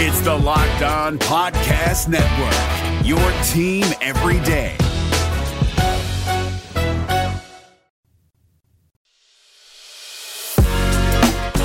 It's 0.00 0.20
the 0.20 0.32
Locked 0.32 0.82
On 0.82 1.18
Podcast 1.18 2.06
Network, 2.06 3.04
your 3.04 3.18
team 3.42 3.84
every 4.00 4.38
day. 4.46 4.76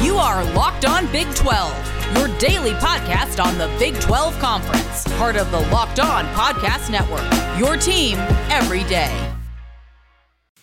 You 0.04 0.16
are 0.16 0.44
Locked 0.56 0.86
On 0.86 1.06
Big 1.12 1.28
12, 1.36 2.18
your 2.18 2.36
daily 2.39 2.71
podcast 2.71 3.39
on 3.39 3.55
the 3.59 3.68
Big 3.77 3.93
12 4.00 4.39
Conference, 4.39 5.04
part 5.20 5.36
of 5.36 5.52
the 5.52 5.59
Locked 5.70 6.00
On 6.00 6.25
Podcast 6.34 6.89
Network, 6.89 7.59
your 7.59 7.77
team 7.77 8.18
every 8.50 8.84
day. 8.86 9.15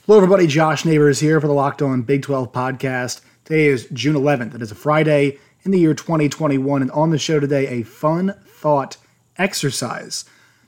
Hello, 0.07 0.16
everybody. 0.18 0.48
Josh 0.48 0.84
Neighbors 0.84 1.21
here 1.21 1.41
for 1.41 1.46
the 1.46 1.52
Locked 1.52 1.82
On 1.82 2.02
Big 2.02 2.23
12 2.23 2.50
podcast. 2.50 3.21
Today 3.45 3.66
is 3.66 3.87
June 3.93 4.16
11th. 4.16 4.57
It 4.57 4.62
is 4.62 4.73
a 4.73 4.75
Friday 4.75 5.39
in 5.65 5.71
the 5.71 5.79
year 5.79 5.95
2021. 5.95 6.83
And 6.83 6.91
on 6.93 7.11
the 7.11 7.19
show 7.19 7.41
today, 7.41 7.66
a 7.69 7.83
fun 7.83 8.34
thought 8.47 8.97
exercise. 9.37 10.25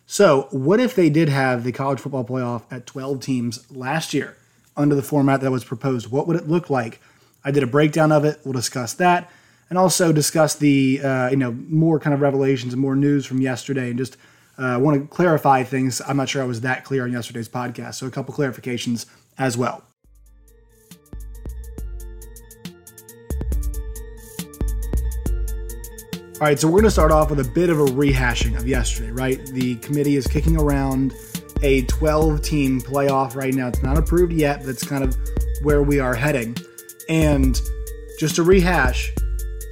So, 0.07 0.49
what 0.51 0.81
if 0.81 0.95
they 0.95 1.09
did 1.09 1.29
have 1.29 1.65
the 1.65 1.73
college 1.73 2.01
football 2.01 2.25
playoff 2.25 2.65
at 2.71 2.87
12 2.87 3.21
teams 3.21 3.71
last 3.71 4.13
year 4.13 4.37
under 4.77 4.95
the 4.95 5.03
format 5.03 5.41
that 5.41 5.51
was 5.51 5.65
proposed? 5.65 6.11
What 6.11 6.27
would 6.27 6.37
it 6.37 6.49
look 6.49 6.69
like? 6.69 7.01
I 7.45 7.51
did 7.51 7.63
a 7.63 7.67
breakdown 7.67 8.13
of 8.13 8.25
it. 8.25 8.41
We'll 8.45 8.53
discuss 8.53 8.93
that 8.95 9.31
and 9.71 9.79
also 9.79 10.13
discuss 10.13 10.55
the, 10.55 11.01
uh, 11.03 11.31
you 11.31 11.37
know, 11.37 11.53
more 11.53 11.99
kind 11.99 12.13
of 12.13 12.21
revelations 12.21 12.75
and 12.75 12.83
more 12.83 12.95
news 12.95 13.25
from 13.25 13.41
yesterday 13.41 13.89
and 13.89 13.99
just 13.99 14.19
uh, 14.59 14.79
want 14.79 15.01
to 15.01 15.07
clarify 15.15 15.63
things. 15.63 16.03
I'm 16.07 16.19
not 16.19 16.29
sure 16.29 16.43
I 16.43 16.47
was 16.47 16.61
that 16.61 16.85
clear 16.85 17.05
on 17.05 17.13
yesterday's 17.13 17.49
podcast. 17.49 17.95
So, 17.95 18.07
a 18.07 18.11
couple 18.11 18.35
clarifications 18.35 19.07
as 19.39 19.57
well. 19.57 19.83
All 26.43 26.49
right, 26.49 26.59
so 26.59 26.67
we're 26.67 26.81
going 26.81 26.87
to 26.87 26.91
start 26.91 27.13
off 27.13 27.31
with 27.31 27.39
a 27.39 27.49
bit 27.49 27.71
of 27.71 27.79
a 27.79 27.85
rehashing 27.85 28.59
of 28.59 28.67
yesterday, 28.67 29.13
right? 29.13 29.47
The 29.47 29.77
committee 29.77 30.17
is 30.17 30.27
kicking 30.27 30.57
around 30.57 31.15
a 31.63 31.83
12 31.83 32.43
team 32.43 32.81
playoff 32.81 33.37
right 33.37 33.55
now. 33.55 33.69
It's 33.69 33.81
not 33.85 33.97
approved 33.97 34.33
yet, 34.33 34.59
but 34.59 34.71
it's 34.71 34.85
kind 34.85 35.05
of 35.05 35.17
where 35.63 35.85
we 35.85 36.01
are 36.01 36.17
heading. 36.17 36.57
And 37.09 37.61
just 38.19 38.35
to 38.35 38.43
rehash, 38.43 39.13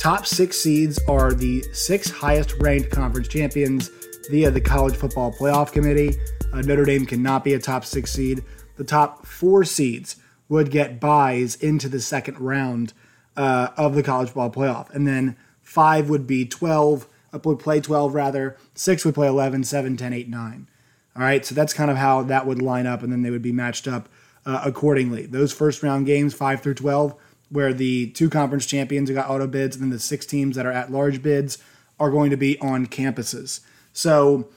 top 0.01 0.27
six 0.27 0.59
seeds 0.59 1.01
are 1.09 1.35
the 1.35 1.65
six 1.73 2.09
highest 2.09 2.55
ranked 2.61 2.91
conference 2.91 3.27
champions 3.27 3.91
via 4.31 4.53
the 4.53 4.61
College 4.61 4.95
Football 4.95 5.33
Playoff 5.33 5.73
Committee. 5.73 6.15
Uh, 6.53 6.61
Notre 6.61 6.85
Dame 6.85 7.05
cannot 7.05 7.43
be 7.43 7.55
a 7.55 7.59
top 7.59 7.85
six 7.85 8.13
seed. 8.13 8.45
The 8.77 8.85
top 8.85 9.27
four 9.27 9.65
seeds 9.65 10.19
would 10.49 10.71
get 10.71 11.01
buys 11.01 11.57
into 11.57 11.89
the 11.89 12.01
second 12.01 12.39
round 12.39 12.93
uh, 13.37 13.71
of 13.77 13.97
the 13.97 14.05
college 14.05 14.29
football 14.29 14.53
playoff. 14.53 14.89
And 14.95 15.05
then 15.05 15.37
Five 15.71 16.11
would 16.11 16.27
be 16.27 16.45
12, 16.45 17.07
uh, 17.33 17.39
would 17.45 17.61
play 17.61 17.81
12 17.81 18.13
rather. 18.13 18.57
Six 18.75 19.05
would 19.05 19.15
play 19.15 19.29
11, 19.29 19.63
7, 19.63 19.97
10, 19.97 20.13
8, 20.13 20.29
9. 20.29 20.69
All 21.15 21.23
right, 21.23 21.47
so 21.47 21.55
that's 21.55 21.73
kind 21.73 21.93
of 21.93 21.97
how 21.97 22.25
that 22.25 22.45
would 22.45 22.61
line 22.61 22.89
up, 22.89 23.05
and 23.05 23.13
then 23.13 23.23
they 23.23 23.31
would 23.31 23.41
be 23.41 23.53
matched 23.53 23.87
up 23.87 24.09
uh, 24.45 24.63
accordingly. 24.65 25.27
Those 25.27 25.53
first 25.53 25.85
round 25.85 26.07
games, 26.07 26.35
5 26.35 26.61
through 26.61 26.75
12, 26.75 27.15
where 27.51 27.73
the 27.73 28.11
two 28.11 28.29
conference 28.29 28.67
champions 28.67 29.13
got 29.13 29.31
auto 29.31 29.47
bids, 29.47 29.77
and 29.77 29.85
then 29.85 29.91
the 29.91 30.01
six 30.01 30.27
teams 30.27 30.57
that 30.57 30.67
are 30.67 30.73
at 30.73 30.91
large 30.91 31.23
bids 31.23 31.59
are 32.01 32.11
going 32.11 32.31
to 32.31 32.37
be 32.37 32.59
on 32.59 32.89
campuses. 32.89 33.61
So, 33.93 34.49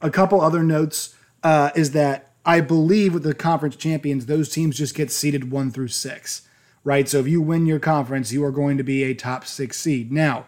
a 0.00 0.08
couple 0.08 0.40
other 0.40 0.62
notes 0.62 1.16
uh, 1.42 1.70
is 1.74 1.90
that 1.92 2.30
I 2.46 2.60
believe 2.60 3.12
with 3.12 3.24
the 3.24 3.34
conference 3.34 3.74
champions, 3.74 4.26
those 4.26 4.48
teams 4.48 4.78
just 4.78 4.94
get 4.94 5.10
seeded 5.10 5.50
one 5.50 5.72
through 5.72 5.88
six, 5.88 6.42
right? 6.84 7.08
So, 7.08 7.18
if 7.18 7.26
you 7.26 7.42
win 7.42 7.66
your 7.66 7.80
conference, 7.80 8.30
you 8.30 8.44
are 8.44 8.52
going 8.52 8.78
to 8.78 8.84
be 8.84 9.02
a 9.02 9.14
top 9.14 9.44
six 9.46 9.76
seed. 9.76 10.12
Now, 10.12 10.46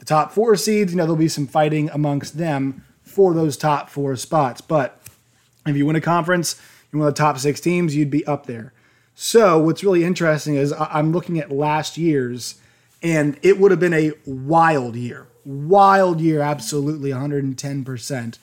the 0.00 0.06
top 0.06 0.32
four 0.32 0.56
seeds, 0.56 0.92
you 0.92 0.96
know, 0.96 1.04
there'll 1.04 1.16
be 1.16 1.28
some 1.28 1.46
fighting 1.46 1.88
amongst 1.90 2.36
them 2.36 2.84
for 3.02 3.32
those 3.32 3.56
top 3.56 3.88
four 3.88 4.16
spots. 4.16 4.60
But 4.60 5.00
if 5.66 5.76
you 5.76 5.86
win 5.86 5.94
a 5.94 6.00
conference, 6.00 6.60
you're 6.90 6.98
one 6.98 7.08
of 7.08 7.14
the 7.14 7.18
top 7.18 7.38
six 7.38 7.60
teams, 7.60 7.94
you'd 7.94 8.10
be 8.10 8.26
up 8.26 8.46
there. 8.46 8.72
So 9.14 9.58
what's 9.58 9.84
really 9.84 10.02
interesting 10.02 10.56
is 10.56 10.72
I'm 10.72 11.12
looking 11.12 11.38
at 11.38 11.52
last 11.52 11.98
year's, 11.98 12.58
and 13.02 13.38
it 13.42 13.58
would 13.58 13.70
have 13.70 13.80
been 13.80 13.94
a 13.94 14.12
wild 14.24 14.96
year, 14.96 15.28
wild 15.44 16.20
year, 16.20 16.40
absolutely 16.40 17.10
110%, 17.10 18.38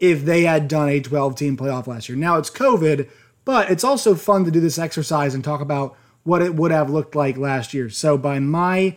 if 0.00 0.24
they 0.24 0.42
had 0.42 0.68
done 0.68 0.88
a 0.88 1.00
12 1.00 1.34
team 1.34 1.56
playoff 1.56 1.86
last 1.86 2.08
year. 2.08 2.18
Now 2.18 2.36
it's 2.36 2.50
COVID, 2.50 3.08
but 3.46 3.70
it's 3.70 3.84
also 3.84 4.14
fun 4.14 4.44
to 4.44 4.50
do 4.50 4.60
this 4.60 4.78
exercise 4.78 5.34
and 5.34 5.42
talk 5.42 5.62
about 5.62 5.96
what 6.24 6.42
it 6.42 6.54
would 6.54 6.70
have 6.70 6.90
looked 6.90 7.14
like 7.14 7.38
last 7.38 7.72
year. 7.72 7.88
So 7.88 8.18
by 8.18 8.38
my 8.38 8.96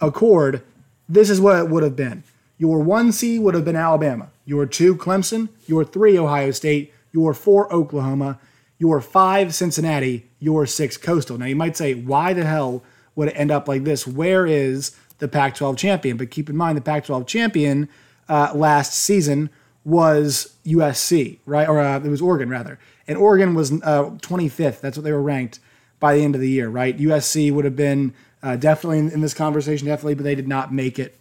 accord, 0.00 0.62
this 1.08 1.30
is 1.30 1.40
what 1.40 1.58
it 1.58 1.68
would 1.68 1.82
have 1.82 1.96
been. 1.96 2.22
Your 2.58 2.84
1C 2.84 3.40
would 3.40 3.54
have 3.54 3.64
been 3.64 3.76
Alabama. 3.76 4.30
Your 4.44 4.66
two, 4.66 4.96
Clemson. 4.96 5.48
Your 5.66 5.84
three, 5.84 6.18
Ohio 6.18 6.50
State. 6.50 6.92
Your 7.12 7.32
four, 7.34 7.72
Oklahoma. 7.72 8.38
Your 8.78 9.00
five, 9.00 9.54
Cincinnati. 9.54 10.26
Your 10.40 10.66
six, 10.66 10.96
Coastal. 10.96 11.38
Now 11.38 11.46
you 11.46 11.56
might 11.56 11.76
say, 11.76 11.94
why 11.94 12.32
the 12.32 12.44
hell 12.44 12.82
would 13.14 13.28
it 13.28 13.32
end 13.32 13.50
up 13.50 13.68
like 13.68 13.84
this? 13.84 14.06
Where 14.06 14.46
is 14.46 14.96
the 15.18 15.28
Pac 15.28 15.54
12 15.54 15.76
champion? 15.76 16.16
But 16.16 16.30
keep 16.30 16.50
in 16.50 16.56
mind, 16.56 16.76
the 16.76 16.82
Pac 16.82 17.04
12 17.06 17.26
champion 17.26 17.88
uh, 18.28 18.52
last 18.54 18.94
season 18.94 19.50
was 19.84 20.54
USC, 20.66 21.38
right? 21.46 21.68
Or 21.68 21.80
uh, 21.80 21.98
it 21.98 22.08
was 22.08 22.20
Oregon, 22.20 22.48
rather. 22.48 22.78
And 23.06 23.16
Oregon 23.16 23.54
was 23.54 23.72
uh, 23.72 24.10
25th. 24.20 24.80
That's 24.80 24.96
what 24.96 25.04
they 25.04 25.12
were 25.12 25.22
ranked 25.22 25.60
by 25.98 26.14
the 26.14 26.22
end 26.22 26.34
of 26.34 26.40
the 26.40 26.50
year, 26.50 26.68
right? 26.68 26.96
USC 26.96 27.52
would 27.52 27.64
have 27.64 27.76
been 27.76 28.14
uh, 28.42 28.56
definitely 28.56 28.98
in, 28.98 29.10
in, 29.10 29.20
this 29.20 29.34
conversation, 29.34 29.86
definitely, 29.86 30.14
but 30.14 30.24
they 30.24 30.34
did 30.34 30.48
not 30.48 30.72
make 30.72 30.98
it 30.98 31.18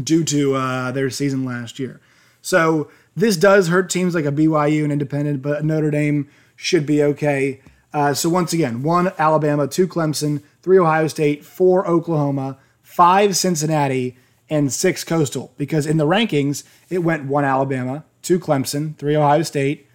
due 0.00 0.24
to 0.24 0.54
uh, 0.54 0.92
their 0.92 1.10
season 1.10 1.44
last 1.44 1.78
year. 1.78 2.00
So 2.42 2.90
this 3.16 3.36
does 3.36 3.68
hurt 3.68 3.90
teams 3.90 4.14
like 4.14 4.24
a 4.24 4.32
BYU 4.32 4.84
and 4.84 4.92
Independent, 4.92 5.42
but 5.42 5.64
Notre 5.64 5.90
Dame 5.90 6.28
should 6.54 6.86
be 6.86 7.02
okay. 7.02 7.60
Uh, 7.92 8.14
so 8.14 8.28
once 8.28 8.52
again, 8.52 8.82
one 8.82 9.12
Alabama, 9.18 9.66
two 9.66 9.88
Clemson, 9.88 10.42
three 10.62 10.78
Ohio 10.78 11.08
State, 11.08 11.44
four 11.44 11.86
Oklahoma, 11.88 12.58
five 12.82 13.36
Cincinnati, 13.36 14.16
and 14.50 14.72
six 14.72 15.04
Coastal. 15.04 15.52
Because 15.56 15.86
in 15.86 15.96
the 15.96 16.06
rankings, 16.06 16.64
it 16.90 16.98
went 16.98 17.24
one 17.24 17.44
Alabama, 17.44 18.04
two 18.22 18.38
Clemson, 18.38 18.96
three 18.96 19.16
Ohio 19.16 19.42
State, 19.42 19.86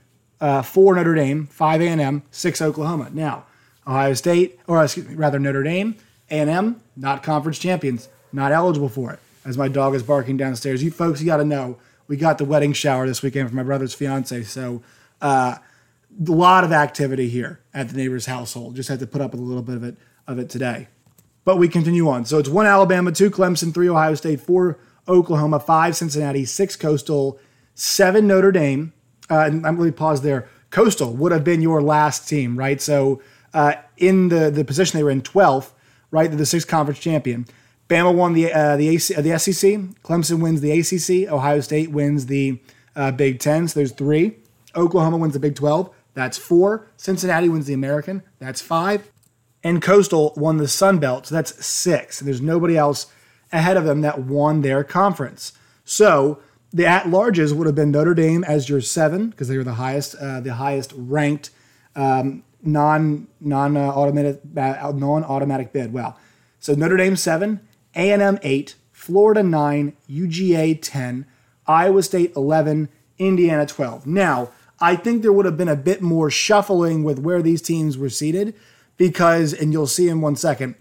uh, 0.42 0.62
four 0.62 0.96
Notre 0.96 1.16
Dame, 1.16 1.48
five 1.48 1.82
A&M, 1.82 2.24
six 2.32 2.62
Oklahoma. 2.62 3.09
Now, 3.14 3.46
Ohio 3.88 4.14
State, 4.14 4.59
or 4.68 4.84
excuse 4.84 5.08
me, 5.08 5.16
rather 5.16 5.40
Notre 5.40 5.64
Dame, 5.64 5.96
a&M, 6.29 6.81
not 6.95 7.23
conference 7.23 7.59
champions, 7.59 8.09
not 8.31 8.51
eligible 8.51 8.89
for 8.89 9.11
it. 9.13 9.19
As 9.45 9.57
my 9.57 9.67
dog 9.67 9.94
is 9.95 10.03
barking 10.03 10.38
downstairs, 10.38 10.81
you 10.81 10.91
folks, 10.91 11.19
you 11.19 11.25
got 11.25 11.38
to 11.38 11.45
know 11.45 11.78
we 12.07 12.17
got 12.17 12.38
the 12.38 12.45
wedding 12.45 12.73
shower 12.73 13.07
this 13.07 13.22
weekend 13.22 13.50
for 13.50 13.56
my 13.56 13.63
brother's 13.63 13.94
fiance, 13.94 14.44
so 14.44 14.81
uh, 15.22 15.57
a 16.28 16.31
lot 16.31 16.63
of 16.63 16.72
activity 16.72 17.29
here 17.29 17.59
at 17.73 17.89
the 17.89 17.97
neighbor's 17.97 18.25
household. 18.25 18.75
Just 18.75 18.89
had 18.89 19.00
to 19.00 19.07
put 19.07 19.22
up 19.22 19.31
with 19.31 19.39
a 19.39 19.44
little 19.44 19.63
bit 19.63 19.75
of 19.75 19.84
it 19.84 19.97
of 20.28 20.39
it 20.39 20.50
today. 20.50 20.88
But 21.45 21.57
we 21.57 21.67
continue 21.67 22.07
on. 22.07 22.25
So 22.25 22.38
it's 22.38 22.50
one 22.50 22.66
Alabama, 22.66 23.11
two 23.11 23.29
Clemson, 23.29 23.73
three 23.73 23.90
Ohio 23.90 24.16
State, 24.16 24.40
four 24.40 24.79
Oklahoma, 25.07 25.59
five 25.59 25.95
Cincinnati, 25.95 26.45
six 26.45 26.75
Coastal, 26.75 27.40
seven 27.75 28.28
Notre 28.28 28.51
Dame. 28.51 28.94
Uh, 29.29 29.40
and 29.40 29.66
I'm 29.66 29.75
going 29.75 29.91
to 29.91 29.97
pause 29.97 30.22
there. 30.22 30.47
Coastal 30.69 31.13
would 31.13 31.31
have 31.31 31.44
been 31.44 31.61
your 31.61 31.81
last 31.81 32.28
team, 32.28 32.57
right? 32.57 32.81
So 32.81 33.22
uh, 33.53 33.75
in 33.97 34.29
the 34.29 34.50
the 34.50 34.63
position 34.63 34.97
they 34.97 35.03
were 35.03 35.11
in 35.11 35.22
12th, 35.22 35.72
right? 36.13 36.29
They're 36.29 36.38
the 36.38 36.46
sixth 36.46 36.68
conference 36.68 37.00
champion. 37.00 37.46
Bama 37.90 38.13
won 38.13 38.34
the 38.34 38.53
uh, 38.53 38.78
the 38.78 38.88
AC, 38.88 39.16
uh, 39.16 39.22
the 39.22 39.38
SEC. 39.38 39.79
Clemson 40.03 40.41
wins 40.41 40.62
the 40.62 40.72
ACC. 40.72 41.29
Ohio 41.29 41.59
State 41.59 41.91
wins 41.91 42.28
the 42.28 42.62
uh, 42.96 43.12
Big 43.12 43.40
Ten. 43.40 43.68
So 43.68 43.79
there's 43.79 43.91
three. 43.91 44.38
Oklahoma 44.75 45.18
wins 45.18 45.34
the 45.34 45.40
Big 45.40 45.56
Twelve. 45.56 45.90
That's 46.13 46.38
four. 46.38 46.88
Cincinnati 46.96 47.50
wins 47.50 47.66
the 47.66 47.73
American. 47.73 48.23
That's 48.40 48.62
five. 48.62 49.12
And 49.63 49.81
Coastal 49.81 50.34
won 50.38 50.57
the 50.57 50.68
Sun 50.68 51.00
Belt. 51.00 51.28
So 51.28 51.35
that's 51.35 51.66
six. 51.66 52.22
And 52.22 52.28
there's 52.28 52.41
nobody 52.41 52.78
else 52.78 53.07
ahead 53.52 53.78
of 53.78 53.85
them 53.85 54.02
that 54.02 54.19
won 54.19 54.61
their 54.61 54.84
conference. 54.84 55.53
So 55.85 56.40
the 56.72 56.85
at-larges 56.85 57.53
would 57.53 57.66
have 57.66 57.76
been 57.76 57.91
Notre 57.91 58.14
Dame 58.14 58.43
as 58.43 58.67
your 58.67 58.82
seven 58.82 59.29
because 59.29 59.47
they 59.47 59.58
were 59.58 59.64
the 59.64 59.76
highest 59.76 60.16
uh, 60.16 60.40
the 60.40 60.55
highest 60.55 60.93
ranked 60.96 61.49
um, 61.96 62.43
non 62.64 63.28
non 63.40 63.78
uh, 63.78 63.80
automatic 63.80 64.42
uh, 64.58 64.92
non 64.96 65.24
automatic 65.24 65.72
bid. 65.72 65.94
Well, 65.94 66.18
so 66.60 66.74
Notre 66.74 66.98
Dame 66.98 67.16
seven, 67.16 67.60
A 67.96 68.12
and 68.12 68.22
M 68.22 68.40
eight, 68.42 68.76
Florida 68.92 69.44
nine, 69.44 69.96
UGA 70.10 70.80
ten, 70.82 71.26
Iowa 71.68 72.02
State 72.02 72.34
eleven, 72.36 72.90
Indiana 73.18 73.66
twelve. 73.66 74.08
Now 74.08 74.50
I 74.80 74.96
think 74.96 75.22
there 75.22 75.32
would 75.32 75.46
have 75.46 75.58
been 75.58 75.70
a 75.70 75.76
bit 75.76 76.02
more 76.02 76.30
shuffling 76.30 77.04
with 77.04 77.20
where 77.20 77.42
these 77.42 77.62
teams 77.62 77.98
were 77.98 78.10
seeded 78.10 78.54
because, 78.98 79.54
and 79.54 79.72
you'll 79.72 79.88
see 79.88 80.10
in 80.10 80.20
one 80.20 80.36
second, 80.36 80.76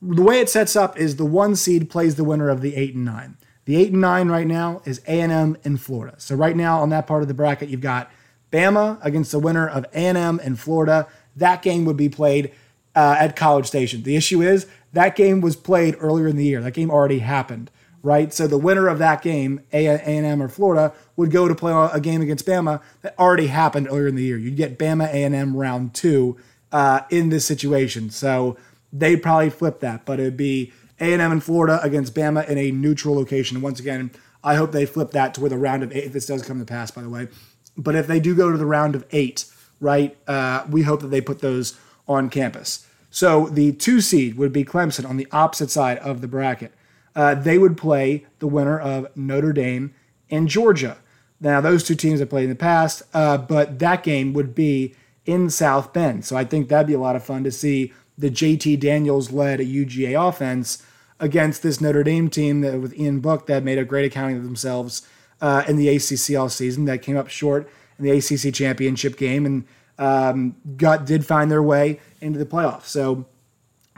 the 0.00 0.22
way 0.22 0.40
it 0.40 0.48
sets 0.48 0.74
up 0.74 0.98
is 0.98 1.16
the 1.16 1.24
one 1.24 1.54
seed 1.54 1.88
plays 1.88 2.16
the 2.16 2.24
winner 2.24 2.48
of 2.48 2.62
the 2.62 2.74
eight 2.74 2.94
and 2.94 3.04
nine. 3.04 3.36
The 3.64 3.76
eight 3.76 3.92
and 3.92 4.00
nine 4.00 4.28
right 4.28 4.46
now 4.46 4.82
is 4.84 5.00
A 5.06 5.20
and 5.20 5.30
M 5.30 5.56
in 5.62 5.76
Florida. 5.76 6.16
So 6.18 6.34
right 6.34 6.56
now 6.56 6.80
on 6.80 6.88
that 6.88 7.06
part 7.06 7.22
of 7.22 7.28
the 7.28 7.34
bracket, 7.34 7.68
you've 7.68 7.80
got 7.80 8.10
Bama 8.52 8.98
against 9.02 9.32
the 9.32 9.38
winner 9.40 9.68
of 9.68 9.84
A&M 9.92 10.40
and 10.42 10.60
Florida. 10.60 11.08
That 11.34 11.62
game 11.62 11.84
would 11.86 11.96
be 11.96 12.08
played 12.08 12.52
uh, 12.94 13.16
at 13.18 13.34
College 13.34 13.66
Station. 13.66 14.02
The 14.02 14.14
issue 14.14 14.42
is 14.42 14.66
that 14.92 15.16
game 15.16 15.40
was 15.40 15.56
played 15.56 15.96
earlier 15.98 16.28
in 16.28 16.36
the 16.36 16.44
year. 16.44 16.60
That 16.60 16.74
game 16.74 16.90
already 16.90 17.20
happened, 17.20 17.70
right? 18.02 18.32
So 18.32 18.46
the 18.46 18.58
winner 18.58 18.86
of 18.88 18.98
that 18.98 19.22
game, 19.22 19.62
A 19.72 19.86
and 19.88 20.26
M 20.26 20.42
or 20.42 20.48
Florida, 20.48 20.92
would 21.16 21.30
go 21.30 21.48
to 21.48 21.54
play 21.54 21.72
a 21.72 22.00
game 22.00 22.20
against 22.20 22.46
Bama 22.46 22.82
that 23.00 23.18
already 23.18 23.46
happened 23.46 23.88
earlier 23.88 24.08
in 24.08 24.14
the 24.14 24.22
year. 24.22 24.36
You'd 24.36 24.56
get 24.56 24.78
Bama 24.78 25.08
A 25.08 25.24
and 25.24 25.34
M 25.34 25.56
round 25.56 25.94
two 25.94 26.36
uh, 26.70 27.00
in 27.10 27.30
this 27.30 27.46
situation. 27.46 28.10
So 28.10 28.56
they'd 28.92 29.22
probably 29.22 29.50
flip 29.50 29.80
that, 29.80 30.04
but 30.04 30.20
it'd 30.20 30.36
be 30.36 30.72
A 31.00 31.12
and 31.14 31.22
M 31.22 31.32
in 31.32 31.40
Florida 31.40 31.80
against 31.82 32.14
Bama 32.14 32.46
in 32.46 32.58
a 32.58 32.70
neutral 32.70 33.14
location. 33.14 33.62
Once 33.62 33.80
again, 33.80 34.10
I 34.44 34.56
hope 34.56 34.72
they 34.72 34.86
flip 34.86 35.12
that 35.12 35.34
to 35.34 35.40
where 35.40 35.50
the 35.50 35.56
round 35.56 35.82
of 35.82 35.92
eight, 35.92 36.04
if 36.04 36.12
this 36.12 36.26
does 36.26 36.42
come 36.42 36.58
to 36.58 36.64
pass, 36.66 36.90
by 36.90 37.02
the 37.02 37.08
way. 37.08 37.28
But 37.76 37.94
if 37.94 38.06
they 38.06 38.20
do 38.20 38.34
go 38.34 38.50
to 38.50 38.58
the 38.58 38.66
round 38.66 38.94
of 38.94 39.06
eight, 39.12 39.46
right, 39.80 40.16
uh, 40.26 40.64
we 40.68 40.82
hope 40.82 41.00
that 41.00 41.08
they 41.08 41.20
put 41.20 41.40
those 41.40 41.78
on 42.06 42.28
campus. 42.30 42.86
So 43.10 43.46
the 43.46 43.72
two 43.72 44.00
seed 44.00 44.36
would 44.36 44.52
be 44.52 44.64
Clemson 44.64 45.08
on 45.08 45.16
the 45.16 45.28
opposite 45.32 45.70
side 45.70 45.98
of 45.98 46.20
the 46.20 46.28
bracket. 46.28 46.72
Uh, 47.14 47.34
they 47.34 47.58
would 47.58 47.76
play 47.76 48.26
the 48.38 48.46
winner 48.46 48.78
of 48.78 49.06
Notre 49.16 49.52
Dame 49.52 49.94
and 50.30 50.48
Georgia. 50.48 50.96
Now, 51.40 51.60
those 51.60 51.84
two 51.84 51.94
teams 51.94 52.20
have 52.20 52.30
played 52.30 52.44
in 52.44 52.50
the 52.50 52.56
past, 52.56 53.02
uh, 53.12 53.36
but 53.36 53.78
that 53.80 54.02
game 54.02 54.32
would 54.32 54.54
be 54.54 54.94
in 55.26 55.50
South 55.50 55.92
Bend. 55.92 56.24
So 56.24 56.36
I 56.36 56.44
think 56.44 56.68
that'd 56.68 56.86
be 56.86 56.94
a 56.94 57.00
lot 57.00 57.16
of 57.16 57.24
fun 57.24 57.44
to 57.44 57.50
see 57.50 57.92
the 58.16 58.30
JT 58.30 58.80
Daniels 58.80 59.30
led 59.30 59.60
UGA 59.60 60.28
offense 60.28 60.84
against 61.20 61.62
this 61.62 61.80
Notre 61.80 62.02
Dame 62.02 62.30
team 62.30 62.60
that, 62.62 62.80
with 62.80 62.98
Ian 62.98 63.20
Book 63.20 63.46
that 63.46 63.62
made 63.62 63.78
a 63.78 63.84
great 63.84 64.06
accounting 64.06 64.36
of 64.36 64.44
themselves 64.44 65.06
uh, 65.42 65.64
in 65.68 65.76
the 65.76 65.88
ACC 65.88 66.38
all 66.38 66.48
season 66.48 66.86
that 66.86 67.02
came 67.02 67.16
up 67.16 67.28
short 67.28 67.68
in 67.98 68.04
the 68.04 68.10
ACC 68.10 68.54
championship 68.54 69.18
game 69.18 69.44
and 69.44 69.64
um, 69.98 70.56
got 70.76 71.04
did 71.04 71.26
find 71.26 71.50
their 71.50 71.62
way 71.62 72.00
into 72.20 72.38
the 72.38 72.46
playoffs. 72.46 72.86
So 72.86 73.26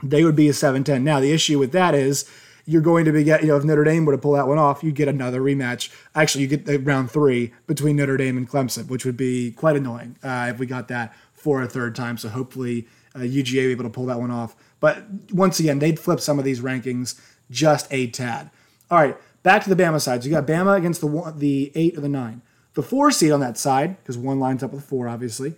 they 0.03 0.23
would 0.23 0.35
be 0.35 0.49
a 0.49 0.51
7-10. 0.51 1.03
Now 1.03 1.19
the 1.21 1.31
issue 1.31 1.57
with 1.57 1.71
that 1.71 1.95
is 1.95 2.29
you're 2.65 2.81
going 2.81 3.05
to 3.05 3.11
be 3.11 3.23
get 3.23 3.41
you 3.41 3.47
know 3.47 3.57
if 3.57 3.63
Notre 3.63 3.83
Dame 3.83 4.05
were 4.05 4.13
to 4.13 4.17
pull 4.17 4.33
that 4.33 4.47
one 4.47 4.57
off, 4.57 4.83
you 4.83 4.91
get 4.91 5.07
another 5.07 5.39
rematch. 5.39 5.93
Actually, 6.15 6.41
you 6.41 6.47
get 6.47 6.65
the 6.65 6.79
round 6.79 7.11
three 7.11 7.53
between 7.67 7.95
Notre 7.95 8.17
Dame 8.17 8.37
and 8.37 8.49
Clemson, 8.49 8.87
which 8.87 9.05
would 9.05 9.15
be 9.15 9.51
quite 9.51 9.75
annoying 9.75 10.17
uh, 10.23 10.47
if 10.51 10.59
we 10.59 10.65
got 10.65 10.87
that 10.87 11.15
for 11.33 11.61
a 11.61 11.67
third 11.67 11.95
time. 11.95 12.17
So 12.17 12.29
hopefully 12.29 12.87
uh, 13.13 13.19
UGA 13.19 13.51
be 13.51 13.71
able 13.71 13.83
to 13.83 13.89
pull 13.89 14.07
that 14.07 14.19
one 14.19 14.31
off. 14.31 14.55
But 14.79 15.03
once 15.31 15.59
again, 15.59 15.77
they'd 15.77 15.99
flip 15.99 16.19
some 16.19 16.39
of 16.39 16.45
these 16.45 16.59
rankings 16.59 17.19
just 17.51 17.87
a 17.91 18.07
tad. 18.07 18.49
All 18.89 18.97
right, 18.97 19.15
back 19.45 19.63
to 19.63 19.73
the 19.73 19.81
Bama 19.81 20.01
side. 20.01 20.23
So 20.23 20.27
you 20.27 20.33
got 20.33 20.47
Bama 20.47 20.75
against 20.75 21.01
the 21.01 21.07
one, 21.07 21.37
the 21.37 21.71
eight 21.75 21.95
or 21.95 22.01
the 22.01 22.09
nine. 22.09 22.41
The 22.73 22.81
four 22.81 23.11
seed 23.11 23.31
on 23.31 23.39
that 23.41 23.57
side, 23.59 23.95
because 23.99 24.17
one 24.17 24.39
lines 24.39 24.63
up 24.63 24.73
with 24.73 24.83
four, 24.83 25.07
obviously. 25.07 25.53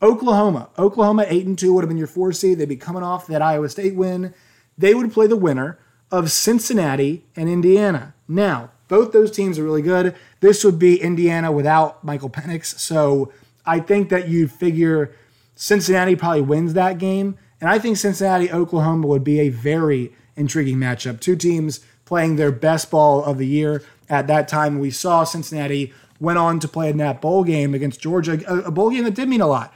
Oklahoma. 0.00 0.70
Oklahoma 0.78 1.26
eight 1.28 1.44
and 1.44 1.58
two 1.58 1.74
would 1.74 1.82
have 1.82 1.88
been 1.88 1.98
your 1.98 2.06
four 2.06 2.32
seed. 2.32 2.58
They'd 2.58 2.68
be 2.68 2.76
coming 2.76 3.02
off 3.02 3.26
that 3.26 3.42
Iowa 3.42 3.68
State 3.68 3.96
win. 3.96 4.32
They 4.78 4.94
would 4.94 5.12
play 5.12 5.26
the 5.26 5.36
winner 5.36 5.78
of 6.12 6.30
Cincinnati 6.30 7.24
and 7.34 7.48
Indiana. 7.48 8.14
Now, 8.28 8.70
both 8.86 9.10
those 9.10 9.32
teams 9.32 9.58
are 9.58 9.64
really 9.64 9.82
good. 9.82 10.14
This 10.38 10.62
would 10.62 10.78
be 10.78 11.02
Indiana 11.02 11.50
without 11.50 12.04
Michael 12.04 12.30
Penix. 12.30 12.78
So 12.78 13.32
I 13.66 13.80
think 13.80 14.10
that 14.10 14.28
you'd 14.28 14.52
figure 14.52 15.12
Cincinnati 15.56 16.14
probably 16.14 16.42
wins 16.42 16.74
that 16.74 16.98
game. 16.98 17.36
And 17.60 17.68
I 17.68 17.80
think 17.80 17.96
Cincinnati 17.96 18.52
Oklahoma 18.52 19.08
would 19.08 19.24
be 19.24 19.40
a 19.40 19.48
very 19.48 20.12
intriguing 20.36 20.76
matchup. 20.76 21.18
Two 21.18 21.34
teams 21.34 21.80
playing 22.04 22.36
their 22.36 22.52
best 22.52 22.90
ball 22.90 23.24
of 23.24 23.38
the 23.38 23.46
year 23.46 23.82
at 24.08 24.26
that 24.26 24.48
time. 24.48 24.78
We 24.78 24.90
saw 24.90 25.24
Cincinnati 25.24 25.92
went 26.20 26.38
on 26.38 26.60
to 26.60 26.68
play 26.68 26.90
in 26.90 26.96
that 26.98 27.20
bowl 27.20 27.44
game 27.44 27.74
against 27.74 28.00
Georgia, 28.00 28.40
a, 28.46 28.70
bowl 28.70 28.90
game 28.90 29.04
that 29.04 29.14
did 29.14 29.28
mean 29.28 29.40
a 29.40 29.46
lot. 29.46 29.74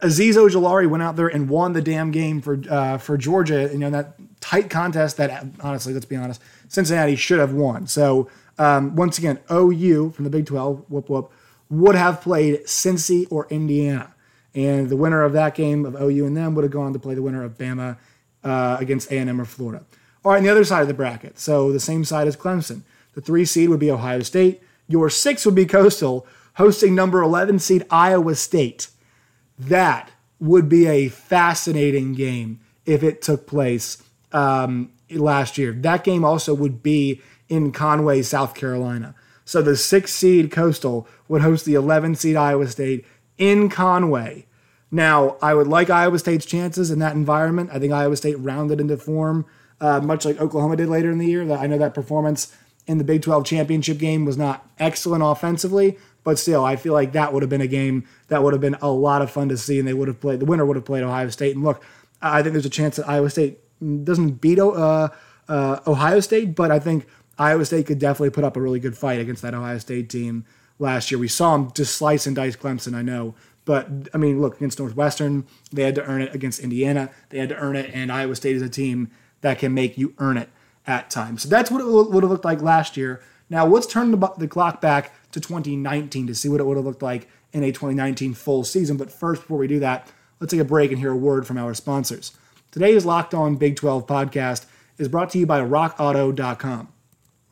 Azeez 0.00 0.34
Ojulari 0.34 0.88
went 0.88 1.02
out 1.02 1.16
there 1.16 1.28
and 1.28 1.48
won 1.48 1.72
the 1.72 1.80
damn 1.80 2.10
game 2.10 2.40
for 2.40 2.60
uh, 2.68 2.98
for 2.98 3.16
Georgia. 3.16 3.70
You 3.72 3.78
know 3.78 3.90
that 3.90 4.14
tight 4.40 4.68
contest 4.68 5.16
that 5.16 5.46
honestly, 5.60 5.94
let's 5.94 6.04
be 6.04 6.16
honest, 6.16 6.42
Cincinnati 6.68 7.16
should 7.16 7.38
have 7.38 7.52
won. 7.52 7.86
So 7.86 8.28
um, 8.58 8.96
once 8.96 9.18
again, 9.18 9.38
OU 9.50 10.10
from 10.10 10.24
the 10.24 10.30
Big 10.30 10.46
12, 10.46 10.84
whoop 10.88 11.08
whoop, 11.08 11.32
would 11.70 11.94
have 11.94 12.20
played 12.20 12.64
Cincy 12.64 13.26
or 13.30 13.46
Indiana, 13.48 14.14
and 14.54 14.88
the 14.88 14.96
winner 14.96 15.22
of 15.22 15.32
that 15.32 15.54
game 15.54 15.86
of 15.86 15.94
OU 15.94 16.26
and 16.26 16.36
them 16.36 16.54
would 16.54 16.64
have 16.64 16.72
gone 16.72 16.92
to 16.92 16.98
play 16.98 17.14
the 17.14 17.22
winner 17.22 17.42
of 17.42 17.56
Bama 17.56 17.96
uh, 18.42 18.76
against 18.78 19.10
A&M 19.10 19.40
or 19.40 19.44
Florida. 19.44 19.84
Right, 20.24 20.38
on 20.38 20.42
the 20.42 20.48
other 20.48 20.64
side 20.64 20.82
of 20.82 20.88
the 20.88 20.94
bracket, 20.94 21.38
so 21.38 21.70
the 21.70 21.80
same 21.80 22.04
side 22.04 22.26
as 22.26 22.36
Clemson. 22.36 22.82
The 23.14 23.20
three 23.20 23.44
seed 23.44 23.68
would 23.68 23.80
be 23.80 23.90
Ohio 23.90 24.20
State. 24.20 24.62
Your 24.88 25.10
six 25.10 25.44
would 25.44 25.54
be 25.54 25.66
Coastal, 25.66 26.26
hosting 26.54 26.94
number 26.94 27.22
11 27.22 27.58
seed 27.58 27.84
Iowa 27.90 28.34
State. 28.34 28.88
That 29.58 30.10
would 30.40 30.68
be 30.68 30.86
a 30.86 31.08
fascinating 31.08 32.14
game 32.14 32.60
if 32.86 33.02
it 33.02 33.22
took 33.22 33.46
place 33.46 34.02
um, 34.32 34.90
last 35.10 35.58
year. 35.58 35.72
That 35.72 36.04
game 36.04 36.24
also 36.24 36.54
would 36.54 36.82
be 36.82 37.20
in 37.48 37.72
Conway, 37.72 38.22
South 38.22 38.54
Carolina. 38.54 39.14
So 39.44 39.62
the 39.62 39.76
six 39.76 40.12
seed 40.12 40.50
Coastal 40.50 41.06
would 41.28 41.42
host 41.42 41.64
the 41.64 41.74
11 41.74 42.16
seed 42.16 42.36
Iowa 42.36 42.66
State 42.68 43.06
in 43.36 43.68
Conway. 43.68 44.46
Now, 44.90 45.36
I 45.42 45.54
would 45.54 45.66
like 45.66 45.90
Iowa 45.90 46.18
State's 46.18 46.46
chances 46.46 46.90
in 46.90 46.98
that 47.00 47.14
environment. 47.14 47.70
I 47.72 47.78
think 47.78 47.92
Iowa 47.92 48.16
State 48.16 48.38
rounded 48.38 48.80
into 48.80 48.96
form, 48.96 49.44
uh, 49.80 50.00
much 50.00 50.24
like 50.24 50.40
Oklahoma 50.40 50.76
did 50.76 50.88
later 50.88 51.10
in 51.10 51.18
the 51.18 51.26
year. 51.26 51.44
That 51.46 51.60
I 51.60 51.66
know 51.66 51.78
that 51.78 51.94
performance 51.94 52.54
in 52.86 52.98
the 52.98 53.04
Big 53.04 53.22
12 53.22 53.44
championship 53.44 53.98
game 53.98 54.24
was 54.24 54.36
not 54.36 54.68
excellent 54.78 55.22
offensively, 55.24 55.96
but 56.22 56.38
still, 56.38 56.64
I 56.64 56.76
feel 56.76 56.92
like 56.92 57.12
that 57.12 57.32
would 57.32 57.42
have 57.42 57.50
been 57.50 57.60
a 57.60 57.66
game 57.66 58.06
that 58.28 58.42
would 58.42 58.52
have 58.52 58.60
been 58.60 58.76
a 58.80 58.90
lot 58.90 59.22
of 59.22 59.30
fun 59.30 59.48
to 59.48 59.56
see, 59.56 59.78
and 59.78 59.86
they 59.86 59.94
would 59.94 60.08
have 60.08 60.20
played. 60.20 60.40
The 60.40 60.46
winner 60.46 60.64
would 60.64 60.76
have 60.76 60.84
played 60.84 61.02
Ohio 61.02 61.28
State. 61.28 61.54
And 61.54 61.64
look, 61.64 61.82
I 62.20 62.42
think 62.42 62.52
there's 62.52 62.66
a 62.66 62.70
chance 62.70 62.96
that 62.96 63.08
Iowa 63.08 63.30
State 63.30 63.60
doesn't 64.04 64.40
beat 64.40 64.58
uh, 64.58 65.08
uh, 65.48 65.80
Ohio 65.86 66.20
State, 66.20 66.54
but 66.54 66.70
I 66.70 66.78
think 66.78 67.06
Iowa 67.38 67.64
State 67.64 67.86
could 67.86 67.98
definitely 67.98 68.30
put 68.30 68.44
up 68.44 68.56
a 68.56 68.60
really 68.60 68.80
good 68.80 68.96
fight 68.96 69.20
against 69.20 69.42
that 69.42 69.54
Ohio 69.54 69.78
State 69.78 70.08
team 70.08 70.44
last 70.78 71.10
year. 71.10 71.18
We 71.18 71.28
saw 71.28 71.56
them 71.56 71.72
just 71.74 71.94
slice 71.94 72.26
and 72.26 72.34
dice 72.34 72.56
Clemson, 72.56 72.94
I 72.94 73.02
know. 73.02 73.34
But 73.64 73.88
I 74.12 74.18
mean, 74.18 74.40
look, 74.40 74.56
against 74.56 74.78
Northwestern, 74.78 75.46
they 75.72 75.82
had 75.82 75.94
to 75.94 76.04
earn 76.04 76.22
it. 76.22 76.34
Against 76.34 76.60
Indiana, 76.60 77.10
they 77.30 77.38
had 77.38 77.48
to 77.48 77.56
earn 77.56 77.76
it. 77.76 77.90
And 77.94 78.12
Iowa 78.12 78.36
State 78.36 78.56
is 78.56 78.62
a 78.62 78.68
team 78.68 79.10
that 79.44 79.58
can 79.58 79.74
make 79.74 79.98
you 79.98 80.14
earn 80.18 80.38
it 80.38 80.48
at 80.86 81.10
times. 81.10 81.42
So 81.42 81.50
that's 81.50 81.70
what 81.70 81.82
it 81.82 81.86
would 81.86 82.22
have 82.22 82.30
looked 82.30 82.46
like 82.46 82.62
last 82.62 82.96
year. 82.96 83.20
Now 83.50 83.66
let's 83.66 83.86
turn 83.86 84.10
the, 84.10 84.48
clock 84.48 84.80
back 84.80 85.12
to 85.32 85.40
2019 85.40 86.26
to 86.26 86.34
see 86.34 86.48
what 86.48 86.60
it 86.60 86.64
would 86.64 86.78
have 86.78 86.86
looked 86.86 87.02
like 87.02 87.28
in 87.52 87.62
a 87.62 87.70
2019 87.70 88.32
full 88.32 88.64
season. 88.64 88.96
But 88.96 89.12
first, 89.12 89.42
before 89.42 89.58
we 89.58 89.66
do 89.66 89.78
that, 89.80 90.10
let's 90.40 90.50
take 90.50 90.62
a 90.62 90.64
break 90.64 90.90
and 90.90 90.98
hear 90.98 91.12
a 91.12 91.16
word 91.16 91.46
from 91.46 91.58
our 91.58 91.74
sponsors. 91.74 92.32
Today's 92.70 93.04
Locked 93.04 93.34
On 93.34 93.56
Big 93.56 93.76
12 93.76 94.06
podcast 94.06 94.64
is 94.96 95.08
brought 95.08 95.28
to 95.30 95.38
you 95.38 95.44
by 95.44 95.60
RockAuto.com. 95.60 96.88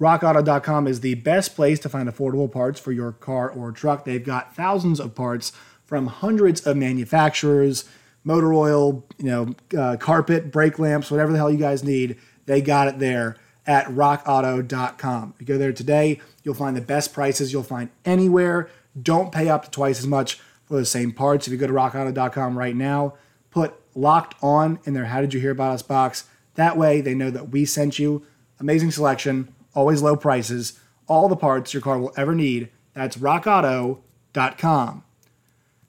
RockAuto.com 0.01 0.87
is 0.87 1.01
the 1.01 1.15
best 1.17 1.55
place 1.55 1.79
to 1.81 1.91
find 1.91 2.09
affordable 2.09 2.51
parts 2.51 2.81
for 2.81 2.91
your 2.91 3.13
car 3.13 3.51
or 3.51 3.71
truck. 3.71 4.07
They've 4.07 4.25
got 4.25 4.57
thousands 4.57 4.99
of 4.99 5.15
parts 5.15 5.53
from 5.85 6.07
hundreds 6.07 6.63
of 6.63 6.79
manufacturers, 6.79 7.85
motor 8.25 8.53
oil, 8.53 9.05
you 9.19 9.27
know, 9.27 9.55
uh, 9.79 9.97
carpet, 9.97 10.51
brake 10.51 10.79
lamps, 10.79 11.11
whatever 11.11 11.33
the 11.33 11.39
hell 11.39 11.51
you 11.51 11.59
guys 11.59 11.83
need. 11.83 12.19
They 12.47 12.61
got 12.61 12.89
it 12.89 12.99
there 12.99 13.37
at 13.67 13.87
rockauto.com. 13.87 15.35
You 15.39 15.47
go 15.47 15.59
there 15.59 15.73
today, 15.73 16.21
you'll 16.43 16.55
find 16.55 16.77
the 16.77 16.81
best 16.81 17.13
prices 17.13 17.53
you'll 17.53 17.63
find 17.63 17.91
anywhere. 18.05 18.69
Don't 19.01 19.33
pay 19.33 19.49
up 19.49 19.65
to 19.65 19.71
twice 19.71 19.99
as 19.99 20.07
much 20.07 20.41
for 20.65 20.77
the 20.77 20.85
same 20.85 21.13
parts. 21.13 21.47
If 21.47 21.53
you 21.53 21.59
go 21.59 21.67
to 21.67 21.73
rockauto.com 21.73 22.59
right 22.59 22.77
now, 22.77 23.15
put 23.51 23.75
locked 23.95 24.35
on 24.43 24.79
in 24.85 24.95
their 24.95 25.07
How 25.07 25.21
Did 25.21 25.35
You 25.35 25.41
Hear 25.41 25.51
About 25.53 25.73
Us 25.73 25.83
box. 25.83 26.25
That 26.55 26.77
way 26.77 27.01
they 27.01 27.15
know 27.15 27.31
that 27.31 27.51
we 27.51 27.65
sent 27.65 27.99
you. 27.99 28.27
Amazing 28.59 28.91
selection, 28.91 29.53
always 29.75 30.03
low 30.03 30.17
prices, 30.17 30.79
all 31.07 31.29
the 31.29 31.37
parts 31.37 31.75
your 31.75 31.83
car 31.83 31.99
will 31.99 32.13
ever 32.17 32.35
need. 32.35 32.69
That's 32.95 33.17
rockauto.com. 33.17 35.05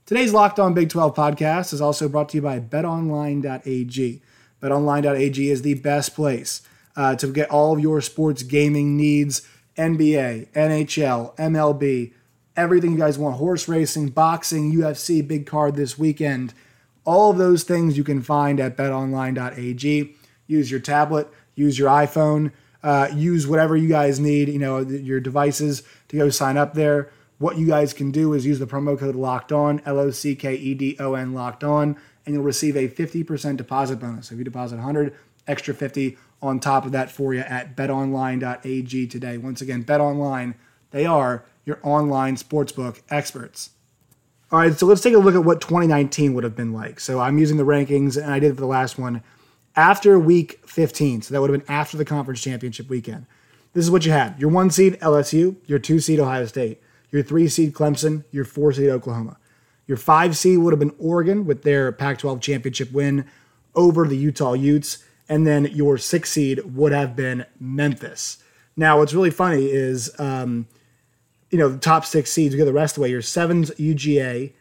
Today's 0.06 0.34
Locked 0.34 0.60
On 0.60 0.74
Big 0.74 0.90
12 0.90 1.16
podcast 1.16 1.72
is 1.72 1.80
also 1.80 2.10
brought 2.10 2.28
to 2.30 2.38
you 2.38 2.42
by 2.42 2.60
betonline.ag. 2.60 4.22
BetOnline.ag 4.62 5.50
is 5.50 5.62
the 5.62 5.76
best 5.76 6.14
place 6.14 6.62
uh, 6.98 7.16
to 7.16 7.28
get 7.28 7.50
all 7.50 7.74
of 7.74 7.80
your 7.80 8.02
sports 8.02 8.44
gaming 8.44 8.98
needs 8.98 9.48
NBA, 9.78 10.50
NHL, 10.50 11.34
MLB, 11.38 12.12
everything 12.58 12.92
you 12.92 12.98
guys 12.98 13.18
want 13.18 13.38
horse 13.38 13.70
racing, 13.70 14.10
boxing, 14.10 14.74
UFC, 14.74 15.26
big 15.26 15.46
card 15.46 15.78
this 15.78 15.98
weekend. 15.98 16.54
All 17.06 17.32
of 17.32 17.38
those 17.38 17.64
things 17.64 17.98
you 17.98 18.04
can 18.04 18.22
find 18.22 18.60
at 18.60 18.76
betonline.ag. 18.76 20.16
Use 20.48 20.70
your 20.70 20.82
tablet, 20.82 21.30
use 21.56 21.80
your 21.80 21.90
iPhone, 21.90 22.52
uh, 22.84 23.08
use 23.14 23.48
whatever 23.48 23.78
you 23.78 23.88
guys 23.88 24.20
need, 24.20 24.50
you 24.50 24.60
know, 24.60 24.80
your 24.80 25.22
devices 25.22 25.82
to 26.10 26.18
go 26.18 26.30
sign 26.30 26.58
up 26.58 26.74
there. 26.74 27.10
What 27.40 27.58
you 27.58 27.68
guys 27.68 27.94
can 27.94 28.12
do 28.12 28.34
is 28.34 28.46
use 28.46 28.60
the 28.60 28.68
promo 28.68 28.98
code 28.98 29.16
locked 29.16 29.52
on, 29.52 29.82
L 29.86 30.00
O 30.00 30.12
C 30.12 30.36
K 30.36 30.56
E 30.56 30.74
D 30.74 30.96
O 31.00 31.16
N 31.16 31.34
locked 31.34 31.64
on, 31.64 31.98
and 32.26 32.36
you'll 32.36 32.44
receive 32.44 32.76
a 32.76 32.88
50% 32.88 33.58
deposit 33.58 34.00
bonus. 34.00 34.28
So 34.28 34.36
if 34.36 34.40
you 34.40 34.46
deposit 34.46 34.76
100, 34.76 35.14
extra 35.48 35.74
50 35.74 36.18
on 36.42 36.60
top 36.60 36.86
of 36.86 36.92
that 36.92 37.10
for 37.10 37.34
you 37.34 37.42
at 37.42 37.76
betonline.ag 37.76 39.08
today. 39.08 39.38
Once 39.38 39.62
again, 39.62 39.84
betonline, 39.84 40.56
they 40.92 41.06
are 41.06 41.46
your 41.66 41.80
online 41.84 42.36
sportsbook 42.36 43.02
experts. 43.10 43.72
All 44.52 44.60
right, 44.60 44.78
so 44.78 44.86
let's 44.86 45.02
take 45.02 45.16
a 45.16 45.20
look 45.20 45.36
at 45.36 45.44
what 45.44 45.62
2019 45.62 46.34
would 46.34 46.44
have 46.44 46.56
been 46.56 46.74
like. 46.74 47.00
So 47.00 47.20
I'm 47.20 47.40
using 47.40 47.58
the 47.58 47.66
rankings, 47.66 48.22
and 48.22 48.32
I 48.32 48.40
did 48.40 48.54
for 48.54 48.62
the 48.62 48.68
last 48.68 49.00
one 49.00 49.24
after 49.76 50.20
week 50.20 50.60
15. 50.68 51.24
So 51.24 51.34
that 51.34 51.42
would 51.42 51.50
have 51.50 51.60
been 51.60 51.74
after 51.74 51.98
the 51.98 52.06
conference 52.06 52.42
championship 52.42 52.90
weekend. 52.90 53.26
this 53.74 53.84
is 53.84 53.90
what 53.90 54.06
you 54.06 54.12
had: 54.12 54.40
your 54.40 54.52
one 54.52 54.70
seed 54.70 55.00
LSU, 55.00 55.56
your 55.66 55.80
two 55.80 56.00
seed 56.00 56.20
Ohio 56.20 56.46
State, 56.46 56.82
your 57.14 57.24
three 57.24 57.48
seed 57.48 57.74
Clemson, 57.74 58.26
your 58.32 58.44
four 58.44 58.74
seed 58.74 58.90
Oklahoma. 58.90 59.38
Your 59.86 59.98
five 59.98 60.36
seed 60.36 60.58
would 60.58 60.74
have 60.74 60.80
been 60.80 60.96
Oregon 60.98 61.46
with 61.46 61.62
their 61.62 61.92
Pac 61.92 62.18
12 62.18 62.42
championship 62.42 62.92
win 62.92 63.26
over 63.76 64.08
the 64.08 64.18
Utah 64.18 64.54
Utes. 64.54 65.04
And 65.30 65.46
then 65.46 65.66
your 65.66 65.98
six 65.98 66.32
seed 66.32 66.76
would 66.76 66.92
have 66.92 67.16
been 67.16 67.46
Memphis. 67.60 68.40
Now, 68.76 68.98
what's 68.98 69.14
really 69.14 69.30
funny 69.30 69.68
is, 69.68 70.12
um, 70.20 70.68
you 71.52 71.60
know, 71.60 71.70
the 71.70 71.78
top 71.78 72.04
six 72.04 72.32
seeds, 72.32 72.56
go 72.56 72.66
the 72.66 72.74
rest 72.74 72.94
of 72.94 72.96
the 72.96 73.02
way. 73.02 73.12
Your 73.12 73.22
seven's 73.22 73.70
UGA, 73.72 74.52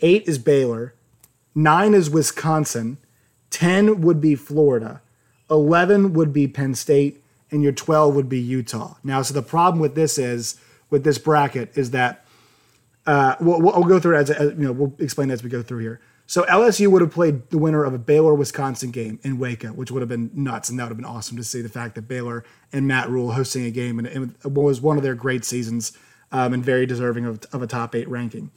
eight 0.00 0.28
is 0.28 0.38
Baylor, 0.38 0.94
nine 1.54 1.94
is 1.94 2.10
Wisconsin, 2.10 2.98
10 3.48 4.02
would 4.02 4.20
be 4.20 4.34
Florida, 4.34 5.00
11 5.50 6.12
would 6.12 6.32
be 6.32 6.46
Penn 6.46 6.74
State, 6.74 7.24
and 7.50 7.62
your 7.62 7.72
12 7.72 8.14
would 8.14 8.28
be 8.28 8.38
Utah. 8.38 8.96
Now, 9.02 9.22
so 9.22 9.32
the 9.32 9.42
problem 9.42 9.80
with 9.80 9.94
this 9.94 10.18
is, 10.18 10.60
with 10.92 11.02
this 11.02 11.18
bracket, 11.18 11.76
is 11.76 11.90
that 11.90 12.24
uh, 13.06 13.34
we'll, 13.40 13.60
we'll, 13.60 13.82
go 13.82 13.98
through 13.98 14.16
it 14.16 14.20
as, 14.20 14.30
as, 14.30 14.50
you 14.52 14.64
know, 14.64 14.72
we'll 14.72 14.94
explain 15.00 15.30
as 15.32 15.42
we 15.42 15.50
go 15.50 15.60
through 15.60 15.80
here. 15.80 16.00
So 16.26 16.44
LSU 16.44 16.86
would 16.86 17.02
have 17.02 17.10
played 17.10 17.50
the 17.50 17.58
winner 17.58 17.82
of 17.82 17.92
a 17.92 17.98
Baylor 17.98 18.34
Wisconsin 18.34 18.92
game 18.92 19.18
in 19.24 19.38
Waco, 19.38 19.68
which 19.68 19.90
would 19.90 20.02
have 20.02 20.08
been 20.08 20.30
nuts, 20.32 20.68
and 20.70 20.78
that 20.78 20.84
would 20.84 20.90
have 20.90 20.96
been 20.96 21.04
awesome 21.04 21.36
to 21.36 21.44
see 21.44 21.60
the 21.60 21.68
fact 21.68 21.96
that 21.96 22.02
Baylor 22.02 22.44
and 22.72 22.86
Matt 22.86 23.10
Rhule 23.10 23.32
hosting 23.32 23.64
a 23.64 23.70
game 23.70 23.98
and 23.98 24.06
it 24.06 24.52
was 24.52 24.80
one 24.80 24.96
of 24.96 25.02
their 25.02 25.16
great 25.16 25.44
seasons 25.44 25.96
um, 26.30 26.54
and 26.54 26.64
very 26.64 26.86
deserving 26.86 27.26
of, 27.26 27.44
of 27.52 27.60
a 27.60 27.66
top 27.66 27.94
eight 27.94 28.08
ranking. 28.08 28.50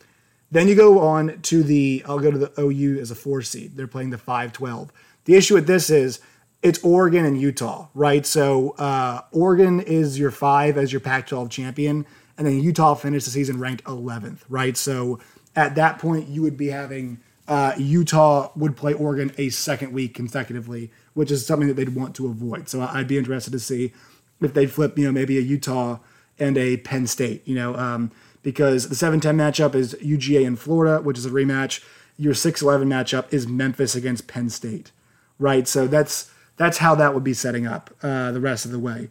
Then 0.51 0.67
you 0.67 0.75
go 0.75 0.99
on 0.99 1.41
to 1.41 1.63
the 1.63 2.03
I'll 2.07 2.19
go 2.19 2.31
to 2.31 2.37
the 2.37 2.53
OU 2.59 2.99
as 3.01 3.11
a 3.11 3.15
four 3.15 3.41
seed. 3.41 3.75
They're 3.75 3.87
playing 3.87 4.11
the 4.11 4.17
five 4.17 4.53
twelve. 4.53 4.91
The 5.25 5.35
issue 5.35 5.55
with 5.55 5.67
this 5.67 5.89
is 5.89 6.19
it's 6.61 6.81
Oregon 6.83 7.25
and 7.25 7.39
Utah, 7.39 7.89
right? 7.93 8.25
So 8.25 8.71
uh, 8.77 9.21
Oregon 9.31 9.81
is 9.81 10.17
your 10.17 10.31
five 10.31 10.77
as 10.77 10.91
your 10.91 10.99
Pac-12 10.99 11.49
champion, 11.51 12.07
and 12.37 12.47
then 12.47 12.59
Utah 12.59 12.95
finished 12.95 13.25
the 13.25 13.31
season 13.31 13.59
ranked 13.59 13.83
11th, 13.85 14.39
right? 14.49 14.75
So 14.75 15.19
at 15.55 15.75
that 15.75 15.99
point, 15.99 16.27
you 16.27 16.41
would 16.41 16.57
be 16.57 16.67
having 16.67 17.19
uh, 17.47 17.73
Utah 17.77 18.51
would 18.55 18.75
play 18.75 18.93
Oregon 18.93 19.31
a 19.37 19.49
second 19.49 19.93
week 19.93 20.13
consecutively, 20.13 20.91
which 21.13 21.31
is 21.31 21.45
something 21.45 21.67
that 21.67 21.75
they'd 21.75 21.95
want 21.95 22.15
to 22.15 22.27
avoid. 22.27 22.67
So 22.69 22.81
I'd 22.81 23.07
be 23.07 23.17
interested 23.17 23.51
to 23.51 23.59
see 23.59 23.93
if 24.41 24.53
they'd 24.53 24.71
flip, 24.71 24.97
you 24.97 25.05
know, 25.05 25.11
maybe 25.11 25.37
a 25.37 25.41
Utah 25.41 25.99
and 26.39 26.57
a 26.57 26.77
Penn 26.77 27.07
State, 27.07 27.47
you 27.47 27.55
know, 27.55 27.75
um, 27.75 28.11
because 28.43 28.89
the 28.89 28.95
7 28.95 29.19
10 29.19 29.37
matchup 29.37 29.75
is 29.75 29.95
UGA 29.95 30.43
in 30.43 30.55
Florida, 30.55 31.01
which 31.01 31.17
is 31.17 31.25
a 31.25 31.29
rematch. 31.29 31.83
Your 32.17 32.33
6 32.33 32.61
11 32.61 32.87
matchup 32.87 33.31
is 33.31 33.47
Memphis 33.47 33.95
against 33.95 34.27
Penn 34.27 34.49
State, 34.49 34.91
right? 35.39 35.67
So 35.67 35.87
that's 35.87 36.31
that's 36.57 36.77
how 36.77 36.95
that 36.95 37.13
would 37.13 37.23
be 37.23 37.33
setting 37.33 37.67
up 37.67 37.93
uh, 38.01 38.31
the 38.31 38.39
rest 38.39 38.65
of 38.65 38.71
the 38.71 38.79
way. 38.79 39.09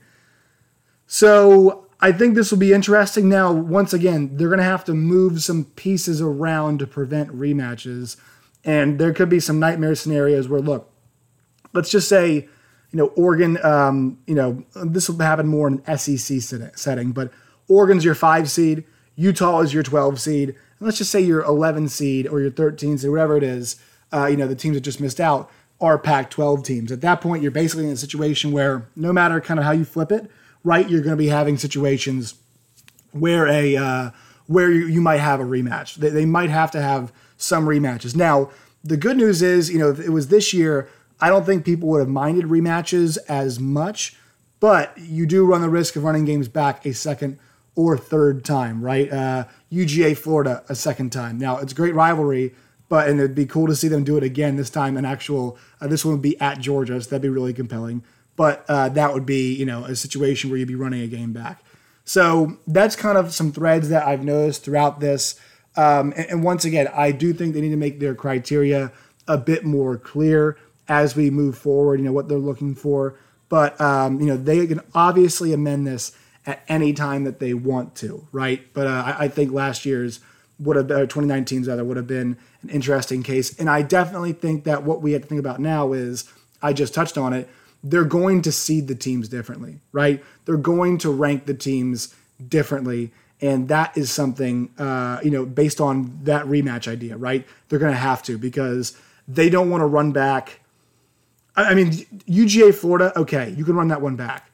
So 1.06 1.86
I 2.04 2.12
think 2.12 2.34
this 2.34 2.50
will 2.50 2.58
be 2.58 2.74
interesting. 2.74 3.30
Now, 3.30 3.50
once 3.50 3.94
again, 3.94 4.36
they're 4.36 4.50
going 4.50 4.58
to 4.58 4.62
have 4.62 4.84
to 4.84 4.92
move 4.92 5.42
some 5.42 5.64
pieces 5.64 6.20
around 6.20 6.80
to 6.80 6.86
prevent 6.86 7.30
rematches. 7.30 8.18
And 8.62 8.98
there 8.98 9.14
could 9.14 9.30
be 9.30 9.40
some 9.40 9.58
nightmare 9.58 9.94
scenarios 9.94 10.46
where, 10.46 10.60
look, 10.60 10.92
let's 11.72 11.88
just 11.88 12.06
say, 12.06 12.46
you 12.90 12.98
know, 12.98 13.06
Oregon, 13.16 13.56
um, 13.64 14.18
you 14.26 14.34
know, 14.34 14.66
this 14.84 15.08
will 15.08 15.18
happen 15.18 15.46
more 15.46 15.66
in 15.66 15.82
an 15.86 15.96
SEC 15.96 16.42
setting, 16.76 17.12
but 17.12 17.32
Oregon's 17.68 18.04
your 18.04 18.14
five 18.14 18.50
seed, 18.50 18.84
Utah 19.16 19.60
is 19.60 19.72
your 19.72 19.82
12 19.82 20.20
seed. 20.20 20.50
And 20.50 20.56
let's 20.80 20.98
just 20.98 21.10
say 21.10 21.22
your 21.22 21.42
11 21.44 21.88
seed 21.88 22.28
or 22.28 22.38
your 22.38 22.50
13 22.50 22.98
seed, 22.98 23.10
whatever 23.10 23.38
it 23.38 23.42
is, 23.42 23.76
uh, 24.12 24.26
you 24.26 24.36
know, 24.36 24.46
the 24.46 24.54
teams 24.54 24.76
that 24.76 24.82
just 24.82 25.00
missed 25.00 25.20
out 25.20 25.50
are 25.80 25.98
Pac 25.98 26.28
12 26.28 26.64
teams. 26.64 26.92
At 26.92 27.00
that 27.00 27.22
point, 27.22 27.40
you're 27.42 27.50
basically 27.50 27.86
in 27.86 27.92
a 27.92 27.96
situation 27.96 28.52
where 28.52 28.90
no 28.94 29.10
matter 29.10 29.40
kind 29.40 29.58
of 29.58 29.64
how 29.64 29.72
you 29.72 29.86
flip 29.86 30.12
it, 30.12 30.30
right, 30.64 30.88
you're 30.88 31.02
going 31.02 31.12
to 31.12 31.16
be 31.16 31.28
having 31.28 31.56
situations 31.56 32.34
where 33.12 33.46
a 33.46 33.76
uh, 33.76 34.10
where 34.46 34.70
you, 34.70 34.86
you, 34.86 35.00
might 35.00 35.20
have 35.20 35.40
a 35.40 35.44
rematch. 35.44 35.94
They, 35.96 36.08
they 36.08 36.26
might 36.26 36.50
have 36.50 36.70
to 36.72 36.82
have 36.82 37.12
some 37.36 37.66
rematches. 37.66 38.16
Now, 38.16 38.50
the 38.82 38.96
good 38.96 39.16
news 39.16 39.40
is, 39.40 39.70
you 39.70 39.78
know, 39.78 39.90
if 39.90 40.00
it 40.00 40.10
was 40.10 40.28
this 40.28 40.52
year, 40.52 40.88
I 41.20 41.28
don't 41.28 41.46
think 41.46 41.64
people 41.64 41.88
would 41.90 42.00
have 42.00 42.08
minded 42.08 42.46
rematches 42.46 43.16
as 43.28 43.58
much, 43.58 44.16
but 44.60 44.96
you 44.98 45.26
do 45.26 45.46
run 45.46 45.62
the 45.62 45.70
risk 45.70 45.96
of 45.96 46.04
running 46.04 46.24
games 46.24 46.48
back 46.48 46.84
a 46.84 46.92
second 46.92 47.38
or 47.76 47.96
third 47.96 48.44
time, 48.44 48.82
right? 48.82 49.10
Uh, 49.10 49.44
UGA 49.72 50.16
Florida 50.16 50.62
a 50.68 50.74
second 50.74 51.10
time. 51.10 51.38
Now, 51.38 51.58
it's 51.58 51.72
great 51.72 51.94
rivalry, 51.94 52.54
but 52.88 53.08
and 53.08 53.18
it'd 53.18 53.34
be 53.34 53.46
cool 53.46 53.66
to 53.66 53.74
see 53.74 53.88
them 53.88 54.04
do 54.04 54.16
it 54.16 54.22
again 54.22 54.56
this 54.56 54.70
time. 54.70 54.96
An 54.96 55.04
actual 55.04 55.58
uh, 55.80 55.86
this 55.86 56.04
one 56.04 56.14
would 56.14 56.22
be 56.22 56.38
at 56.40 56.60
Georgia, 56.60 57.00
so 57.00 57.10
that'd 57.10 57.22
be 57.22 57.28
really 57.28 57.54
compelling. 57.54 58.02
But 58.36 58.64
uh, 58.68 58.88
that 58.90 59.12
would 59.12 59.26
be 59.26 59.54
you 59.54 59.66
know 59.66 59.84
a 59.84 59.96
situation 59.96 60.50
where 60.50 60.58
you'd 60.58 60.68
be 60.68 60.74
running 60.74 61.02
a 61.02 61.06
game 61.06 61.32
back. 61.32 61.62
So 62.04 62.58
that's 62.66 62.96
kind 62.96 63.16
of 63.16 63.32
some 63.32 63.52
threads 63.52 63.88
that 63.88 64.06
I've 64.06 64.22
noticed 64.22 64.64
throughout 64.64 65.00
this. 65.00 65.40
Um, 65.76 66.12
and, 66.16 66.26
and 66.30 66.44
once 66.44 66.64
again, 66.64 66.88
I 66.94 67.12
do 67.12 67.32
think 67.32 67.54
they 67.54 67.60
need 67.60 67.70
to 67.70 67.76
make 67.76 67.98
their 67.98 68.14
criteria 68.14 68.92
a 69.26 69.38
bit 69.38 69.64
more 69.64 69.96
clear 69.96 70.58
as 70.86 71.16
we 71.16 71.30
move 71.30 71.56
forward. 71.56 72.00
You 72.00 72.06
know 72.06 72.12
what 72.12 72.28
they're 72.28 72.38
looking 72.38 72.74
for, 72.74 73.16
but 73.48 73.80
um, 73.80 74.20
you 74.20 74.26
know 74.26 74.36
they 74.36 74.66
can 74.66 74.80
obviously 74.94 75.52
amend 75.52 75.86
this 75.86 76.12
at 76.46 76.62
any 76.68 76.92
time 76.92 77.24
that 77.24 77.38
they 77.38 77.54
want 77.54 77.94
to, 77.96 78.26
right? 78.32 78.66
But 78.74 78.86
uh, 78.86 79.02
I, 79.06 79.24
I 79.24 79.28
think 79.28 79.52
last 79.52 79.86
year's 79.86 80.20
would 80.58 80.76
have 80.76 80.86
been, 80.86 81.06
2019's 81.06 81.68
rather 81.68 81.84
would 81.84 81.96
have 81.96 82.06
been 82.06 82.36
an 82.62 82.70
interesting 82.70 83.22
case. 83.22 83.58
And 83.58 83.68
I 83.68 83.82
definitely 83.82 84.32
think 84.32 84.64
that 84.64 84.84
what 84.84 85.02
we 85.02 85.12
have 85.12 85.22
to 85.22 85.28
think 85.28 85.40
about 85.40 85.60
now 85.60 85.92
is 85.92 86.30
I 86.62 86.72
just 86.72 86.94
touched 86.94 87.18
on 87.18 87.32
it. 87.32 87.48
They're 87.84 88.04
going 88.04 88.42
to 88.42 88.50
seed 88.50 88.88
the 88.88 88.94
teams 88.96 89.28
differently, 89.28 89.78
right? 89.92 90.24
They're 90.44 90.56
going 90.56 90.98
to 90.98 91.10
rank 91.10 91.46
the 91.46 91.54
teams 91.54 92.14
differently. 92.48 93.12
And 93.40 93.68
that 93.68 93.96
is 93.96 94.10
something, 94.10 94.70
uh, 94.78 95.20
you 95.22 95.30
know, 95.30 95.44
based 95.44 95.80
on 95.80 96.18
that 96.24 96.46
rematch 96.46 96.88
idea, 96.88 97.16
right? 97.16 97.46
They're 97.68 97.78
going 97.78 97.92
to 97.92 97.98
have 97.98 98.22
to 98.24 98.38
because 98.38 98.98
they 99.28 99.50
don't 99.50 99.70
want 99.70 99.82
to 99.82 99.86
run 99.86 100.12
back. 100.12 100.60
I 101.54 101.74
mean, 101.74 101.90
UGA 101.90 102.74
Florida, 102.74 103.16
okay, 103.16 103.54
you 103.56 103.64
can 103.64 103.76
run 103.76 103.88
that 103.88 104.02
one 104.02 104.16
back 104.16 104.50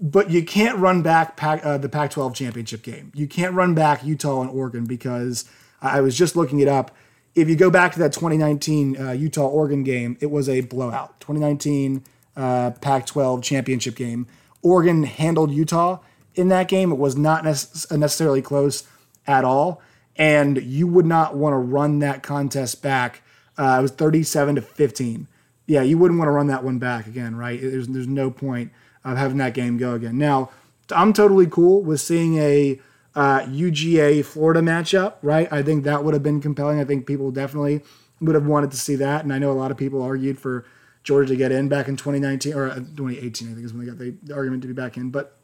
but 0.00 0.30
you 0.30 0.44
can't 0.44 0.78
run 0.78 1.02
back 1.02 1.36
Pac, 1.36 1.64
uh, 1.64 1.78
the 1.78 1.88
Pac 1.88 2.10
12 2.10 2.34
championship 2.34 2.82
game. 2.82 3.12
You 3.14 3.26
can't 3.26 3.54
run 3.54 3.74
back 3.74 4.04
Utah 4.04 4.42
and 4.42 4.50
Oregon 4.50 4.84
because 4.84 5.44
I 5.80 6.00
was 6.00 6.16
just 6.16 6.36
looking 6.36 6.60
it 6.60 6.68
up. 6.68 6.90
If 7.34 7.48
you 7.48 7.56
go 7.56 7.70
back 7.70 7.92
to 7.94 7.98
that 8.00 8.12
2019 8.12 9.00
uh, 9.00 9.10
Utah 9.12 9.46
Oregon 9.46 9.82
game, 9.82 10.16
it 10.20 10.30
was 10.30 10.48
a 10.48 10.60
blowout. 10.60 11.18
2019 11.20 12.04
uh, 12.36 12.72
Pac 12.80 13.06
12 13.06 13.42
championship 13.42 13.94
game. 13.94 14.26
Oregon 14.62 15.04
handled 15.04 15.50
Utah 15.50 15.98
in 16.34 16.48
that 16.48 16.68
game. 16.68 16.90
It 16.90 16.98
was 16.98 17.16
not 17.16 17.44
necessarily 17.44 18.42
close 18.42 18.84
at 19.26 19.44
all. 19.44 19.82
And 20.16 20.62
you 20.62 20.86
would 20.86 21.06
not 21.06 21.36
want 21.36 21.54
to 21.54 21.58
run 21.58 21.98
that 22.00 22.22
contest 22.22 22.82
back. 22.82 23.22
Uh, 23.58 23.76
it 23.78 23.82
was 23.82 23.90
37 23.92 24.56
to 24.56 24.62
15. 24.62 25.28
Yeah, 25.66 25.82
you 25.82 25.98
wouldn't 25.98 26.18
want 26.18 26.28
to 26.28 26.32
run 26.32 26.46
that 26.48 26.62
one 26.62 26.78
back 26.78 27.06
again, 27.06 27.36
right? 27.36 27.60
There's, 27.60 27.88
there's 27.88 28.06
no 28.06 28.30
point 28.30 28.70
of 29.04 29.16
having 29.16 29.38
that 29.38 29.54
game 29.54 29.76
go 29.76 29.94
again. 29.94 30.18
Now, 30.18 30.50
I'm 30.90 31.12
totally 31.12 31.46
cool 31.46 31.82
with 31.82 32.00
seeing 32.00 32.36
a 32.36 32.80
uh, 33.14 33.40
UGA 33.40 34.24
Florida 34.24 34.60
matchup, 34.60 35.14
right? 35.22 35.50
I 35.52 35.62
think 35.62 35.84
that 35.84 36.04
would 36.04 36.14
have 36.14 36.22
been 36.22 36.40
compelling. 36.40 36.80
I 36.80 36.84
think 36.84 37.06
people 37.06 37.30
definitely 37.30 37.82
would 38.20 38.34
have 38.34 38.46
wanted 38.46 38.70
to 38.72 38.76
see 38.76 38.96
that. 38.96 39.24
And 39.24 39.32
I 39.32 39.38
know 39.38 39.50
a 39.50 39.54
lot 39.54 39.70
of 39.70 39.76
people 39.76 40.02
argued 40.02 40.38
for 40.38 40.64
Georgia 41.04 41.28
to 41.28 41.36
get 41.36 41.52
in 41.52 41.68
back 41.68 41.86
in 41.86 41.96
2019 41.96 42.54
or 42.54 42.70
uh, 42.70 42.74
2018, 42.76 43.50
I 43.50 43.54
think 43.54 43.64
is 43.64 43.72
when 43.72 43.84
they 43.84 43.90
got 43.90 43.98
the, 43.98 44.14
the 44.22 44.34
argument 44.34 44.62
to 44.62 44.68
be 44.68 44.74
back 44.74 44.96
in. 44.96 45.10
But 45.10 45.36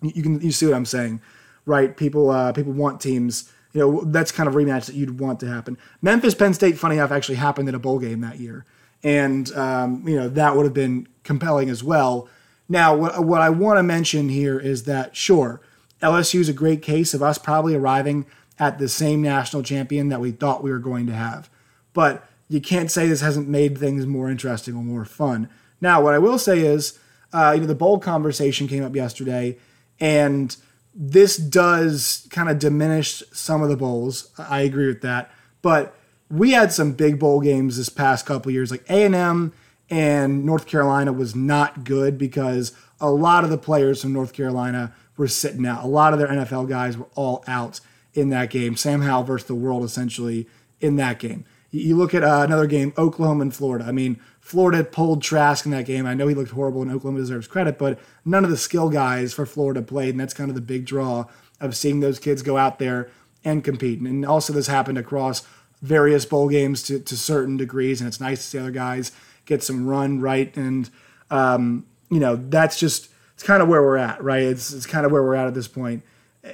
you 0.00 0.22
can 0.22 0.40
you 0.40 0.52
see 0.52 0.66
what 0.66 0.74
I'm 0.74 0.86
saying, 0.86 1.20
right? 1.66 1.96
People 1.96 2.30
uh, 2.30 2.52
people 2.52 2.72
want 2.72 3.00
teams. 3.00 3.52
You 3.72 3.80
know 3.80 4.04
that's 4.04 4.32
kind 4.32 4.48
of 4.48 4.54
rematch 4.54 4.86
that 4.86 4.94
you'd 4.94 5.20
want 5.20 5.38
to 5.40 5.46
happen. 5.46 5.78
Memphis 6.02 6.34
Penn 6.34 6.54
State, 6.54 6.78
funny 6.78 6.96
enough, 6.96 7.12
actually 7.12 7.36
happened 7.36 7.68
in 7.68 7.74
a 7.74 7.78
bowl 7.78 7.98
game 7.98 8.20
that 8.22 8.40
year, 8.40 8.64
and 9.02 9.52
um, 9.52 10.08
you 10.08 10.16
know 10.16 10.28
that 10.28 10.56
would 10.56 10.64
have 10.64 10.74
been 10.74 11.06
compelling 11.22 11.68
as 11.68 11.84
well. 11.84 12.28
Now, 12.70 12.94
what, 12.94 13.24
what 13.24 13.40
I 13.40 13.50
want 13.50 13.78
to 13.78 13.82
mention 13.82 14.28
here 14.28 14.56
is 14.56 14.84
that, 14.84 15.16
sure, 15.16 15.60
LSU 16.00 16.38
is 16.38 16.48
a 16.48 16.52
great 16.52 16.82
case 16.82 17.12
of 17.14 17.20
us 17.20 17.36
probably 17.36 17.74
arriving 17.74 18.26
at 18.60 18.78
the 18.78 18.88
same 18.88 19.20
national 19.20 19.64
champion 19.64 20.08
that 20.10 20.20
we 20.20 20.30
thought 20.30 20.62
we 20.62 20.70
were 20.70 20.78
going 20.78 21.08
to 21.08 21.12
have. 21.12 21.50
But 21.92 22.29
you 22.50 22.60
can't 22.60 22.90
say 22.90 23.06
this 23.06 23.20
hasn't 23.20 23.48
made 23.48 23.78
things 23.78 24.04
more 24.06 24.28
interesting 24.28 24.74
or 24.74 24.82
more 24.82 25.04
fun. 25.04 25.48
Now, 25.80 26.02
what 26.02 26.14
I 26.14 26.18
will 26.18 26.36
say 26.36 26.60
is, 26.60 26.98
uh, 27.32 27.52
you 27.54 27.60
know, 27.60 27.66
the 27.68 27.76
bowl 27.76 28.00
conversation 28.00 28.66
came 28.66 28.84
up 28.84 28.94
yesterday, 28.94 29.56
and 30.00 30.54
this 30.92 31.36
does 31.36 32.26
kind 32.30 32.50
of 32.50 32.58
diminish 32.58 33.22
some 33.32 33.62
of 33.62 33.68
the 33.68 33.76
bowls. 33.76 34.32
I 34.36 34.62
agree 34.62 34.88
with 34.88 35.00
that, 35.02 35.30
but 35.62 35.94
we 36.28 36.50
had 36.50 36.72
some 36.72 36.92
big 36.92 37.20
bowl 37.20 37.40
games 37.40 37.76
this 37.76 37.88
past 37.88 38.26
couple 38.26 38.50
years, 38.50 38.72
like 38.72 38.84
A 38.90 39.04
and 39.04 39.14
M 39.14 39.52
and 39.88 40.44
North 40.44 40.66
Carolina 40.66 41.12
was 41.12 41.36
not 41.36 41.84
good 41.84 42.18
because 42.18 42.72
a 43.00 43.10
lot 43.10 43.44
of 43.44 43.50
the 43.50 43.58
players 43.58 44.02
from 44.02 44.12
North 44.12 44.32
Carolina 44.32 44.92
were 45.16 45.28
sitting 45.28 45.64
out. 45.66 45.84
A 45.84 45.86
lot 45.88 46.12
of 46.12 46.18
their 46.18 46.28
NFL 46.28 46.68
guys 46.68 46.96
were 46.98 47.08
all 47.14 47.44
out 47.46 47.80
in 48.12 48.30
that 48.30 48.50
game. 48.50 48.76
Sam 48.76 49.02
Howell 49.02 49.22
versus 49.22 49.46
the 49.46 49.54
world 49.54 49.84
essentially 49.84 50.48
in 50.80 50.96
that 50.96 51.20
game. 51.20 51.44
You 51.70 51.96
look 51.96 52.14
at 52.14 52.24
uh, 52.24 52.42
another 52.44 52.66
game, 52.66 52.92
Oklahoma 52.98 53.42
and 53.42 53.54
Florida. 53.54 53.84
I 53.84 53.92
mean, 53.92 54.20
Florida 54.40 54.82
pulled 54.82 55.22
Trask 55.22 55.64
in 55.64 55.70
that 55.70 55.86
game. 55.86 56.06
I 56.06 56.14
know 56.14 56.26
he 56.26 56.34
looked 56.34 56.50
horrible 56.50 56.82
and 56.82 56.90
Oklahoma 56.90 57.20
deserves 57.20 57.46
credit, 57.46 57.78
but 57.78 57.98
none 58.24 58.42
of 58.42 58.50
the 58.50 58.56
skill 58.56 58.88
guys 58.88 59.32
for 59.32 59.46
Florida 59.46 59.82
played, 59.82 60.10
and 60.10 60.20
that's 60.20 60.34
kind 60.34 60.50
of 60.50 60.56
the 60.56 60.60
big 60.60 60.84
draw 60.84 61.26
of 61.60 61.76
seeing 61.76 62.00
those 62.00 62.18
kids 62.18 62.42
go 62.42 62.56
out 62.56 62.78
there 62.78 63.10
and 63.44 63.62
compete. 63.62 64.00
And 64.00 64.24
also, 64.26 64.52
this 64.52 64.66
happened 64.66 64.98
across 64.98 65.46
various 65.82 66.24
bowl 66.24 66.48
games 66.48 66.82
to, 66.84 66.98
to 66.98 67.16
certain 67.16 67.56
degrees, 67.56 68.00
and 68.00 68.08
it's 68.08 68.20
nice 68.20 68.38
to 68.42 68.44
see 68.44 68.58
other 68.58 68.70
guys 68.70 69.12
get 69.46 69.62
some 69.62 69.86
run 69.86 70.20
right. 70.20 70.54
And 70.56 70.90
um, 71.30 71.86
you 72.10 72.18
know, 72.18 72.36
that's 72.36 72.78
just 72.78 73.10
it's 73.34 73.42
kind 73.42 73.62
of 73.62 73.68
where 73.68 73.82
we're 73.82 73.96
at, 73.96 74.22
right? 74.22 74.42
It's 74.42 74.72
it's 74.72 74.86
kind 74.86 75.06
of 75.06 75.12
where 75.12 75.22
we're 75.22 75.34
at 75.34 75.46
at 75.46 75.54
this 75.54 75.68
point. 75.68 76.02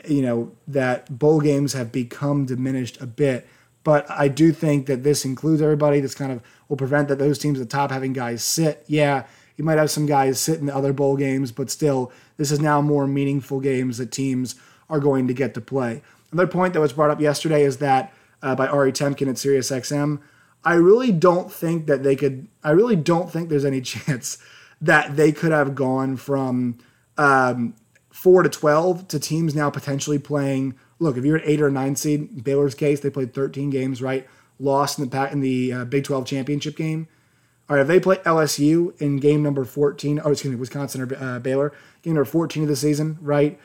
You 0.08 0.22
know 0.22 0.52
that 0.68 1.18
bowl 1.18 1.40
games 1.40 1.72
have 1.72 1.92
become 1.92 2.44
diminished 2.44 3.00
a 3.00 3.06
bit, 3.06 3.46
but 3.86 4.04
I 4.10 4.26
do 4.26 4.50
think 4.50 4.86
that 4.86 5.04
this 5.04 5.24
includes 5.24 5.62
everybody. 5.62 6.00
This 6.00 6.16
kind 6.16 6.32
of 6.32 6.42
will 6.68 6.76
prevent 6.76 7.06
that 7.06 7.20
those 7.20 7.38
teams 7.38 7.60
at 7.60 7.68
the 7.68 7.72
top 7.72 7.92
having 7.92 8.12
guys 8.12 8.42
sit. 8.42 8.82
Yeah, 8.88 9.26
you 9.56 9.64
might 9.64 9.78
have 9.78 9.92
some 9.92 10.06
guys 10.06 10.40
sit 10.40 10.58
in 10.58 10.66
the 10.66 10.74
other 10.74 10.92
bowl 10.92 11.16
games, 11.16 11.52
but 11.52 11.70
still, 11.70 12.10
this 12.36 12.50
is 12.50 12.58
now 12.58 12.82
more 12.82 13.06
meaningful 13.06 13.60
games 13.60 13.98
that 13.98 14.10
teams 14.10 14.56
are 14.90 14.98
going 14.98 15.28
to 15.28 15.34
get 15.34 15.54
to 15.54 15.60
play. 15.60 16.02
Another 16.32 16.48
point 16.48 16.74
that 16.74 16.80
was 16.80 16.94
brought 16.94 17.10
up 17.10 17.20
yesterday 17.20 17.62
is 17.62 17.76
that 17.76 18.12
uh, 18.42 18.56
by 18.56 18.66
Ari 18.66 18.90
Temkin 18.90 19.28
at 19.28 19.36
SiriusXM. 19.36 20.18
I 20.64 20.74
really 20.74 21.12
don't 21.12 21.52
think 21.52 21.86
that 21.86 22.02
they 22.02 22.16
could. 22.16 22.48
I 22.64 22.72
really 22.72 22.96
don't 22.96 23.30
think 23.30 23.50
there's 23.50 23.64
any 23.64 23.80
chance 23.92 24.38
that 24.80 25.14
they 25.14 25.30
could 25.30 25.52
have 25.52 25.76
gone 25.76 26.16
from 26.16 26.78
um, 27.16 27.74
four 28.10 28.42
to 28.42 28.48
twelve 28.48 29.06
to 29.06 29.20
teams 29.20 29.54
now 29.54 29.70
potentially 29.70 30.18
playing. 30.18 30.74
Look, 30.98 31.16
if 31.16 31.24
you're 31.24 31.36
an 31.36 31.42
eight 31.44 31.60
or 31.60 31.70
nine 31.70 31.96
seed, 31.96 32.42
Baylor's 32.42 32.74
case, 32.74 33.00
they 33.00 33.10
played 33.10 33.34
13 33.34 33.70
games, 33.70 34.00
right? 34.00 34.26
Lost 34.58 34.98
in 34.98 35.08
the 35.08 35.28
in 35.30 35.40
the 35.40 35.72
uh, 35.72 35.84
Big 35.84 36.04
12 36.04 36.26
championship 36.26 36.76
game. 36.76 37.08
All 37.68 37.76
right, 37.76 37.82
if 37.82 37.88
they 37.88 38.00
play 38.00 38.16
LSU 38.18 38.98
in 39.00 39.16
game 39.16 39.42
number 39.42 39.64
14, 39.64 40.20
oh, 40.24 40.30
excuse 40.30 40.52
me, 40.52 40.58
Wisconsin 40.58 41.02
or 41.02 41.16
uh, 41.18 41.38
Baylor, 41.40 41.72
game 42.02 42.14
number 42.14 42.24
14 42.24 42.62
of 42.62 42.68
the 42.68 42.76
season, 42.76 43.18
right? 43.20 43.58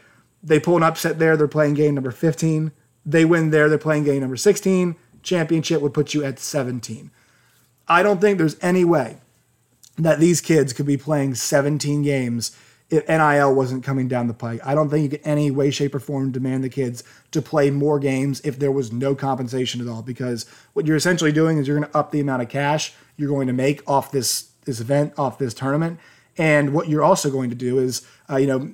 They 0.43 0.59
pull 0.59 0.75
an 0.75 0.83
upset 0.83 1.19
there. 1.19 1.37
They're 1.37 1.47
playing 1.47 1.75
game 1.75 1.93
number 1.93 2.11
15. 2.11 2.71
They 3.05 3.25
win 3.25 3.51
there. 3.51 3.69
They're 3.69 3.77
playing 3.77 4.05
game 4.05 4.21
number 4.21 4.37
16. 4.37 4.95
Championship 5.21 5.81
would 5.81 5.93
put 5.93 6.15
you 6.15 6.23
at 6.23 6.39
17. 6.39 7.11
I 7.87 8.01
don't 8.01 8.19
think 8.19 8.37
there's 8.37 8.57
any 8.61 8.83
way 8.83 9.17
that 9.97 10.19
these 10.19 10.41
kids 10.41 10.73
could 10.73 10.87
be 10.87 10.97
playing 10.97 11.35
17 11.35 12.01
games 12.01 12.57
if 12.91 13.07
NIL 13.07 13.55
wasn't 13.55 13.83
coming 13.83 14.07
down 14.07 14.27
the 14.27 14.33
pike. 14.33 14.59
I 14.63 14.75
don't 14.75 14.89
think 14.89 15.03
you 15.03 15.17
could 15.17 15.25
any 15.25 15.49
way, 15.49 15.71
shape, 15.71 15.95
or 15.95 15.99
form 15.99 16.31
demand 16.31 16.63
the 16.63 16.69
kids 16.69 17.03
to 17.31 17.41
play 17.41 17.71
more 17.71 17.97
games 17.99 18.41
if 18.41 18.59
there 18.59 18.71
was 18.71 18.91
no 18.91 19.15
compensation 19.15 19.81
at 19.81 19.87
all. 19.87 20.01
Because 20.01 20.45
what 20.73 20.85
you're 20.85 20.97
essentially 20.97 21.31
doing 21.31 21.57
is 21.57 21.67
you're 21.67 21.79
going 21.79 21.89
to 21.89 21.97
up 21.97 22.11
the 22.11 22.19
amount 22.19 22.41
of 22.41 22.49
cash 22.49 22.93
you're 23.21 23.29
going 23.29 23.47
to 23.47 23.53
make 23.53 23.87
off 23.89 24.11
this 24.11 24.49
this 24.65 24.79
event, 24.79 25.13
off 25.17 25.37
this 25.37 25.53
tournament, 25.53 25.99
and 26.37 26.73
what 26.73 26.87
you're 26.87 27.03
also 27.03 27.31
going 27.31 27.49
to 27.49 27.55
do 27.55 27.79
is, 27.79 28.05
uh, 28.29 28.35
you 28.35 28.47
know, 28.47 28.71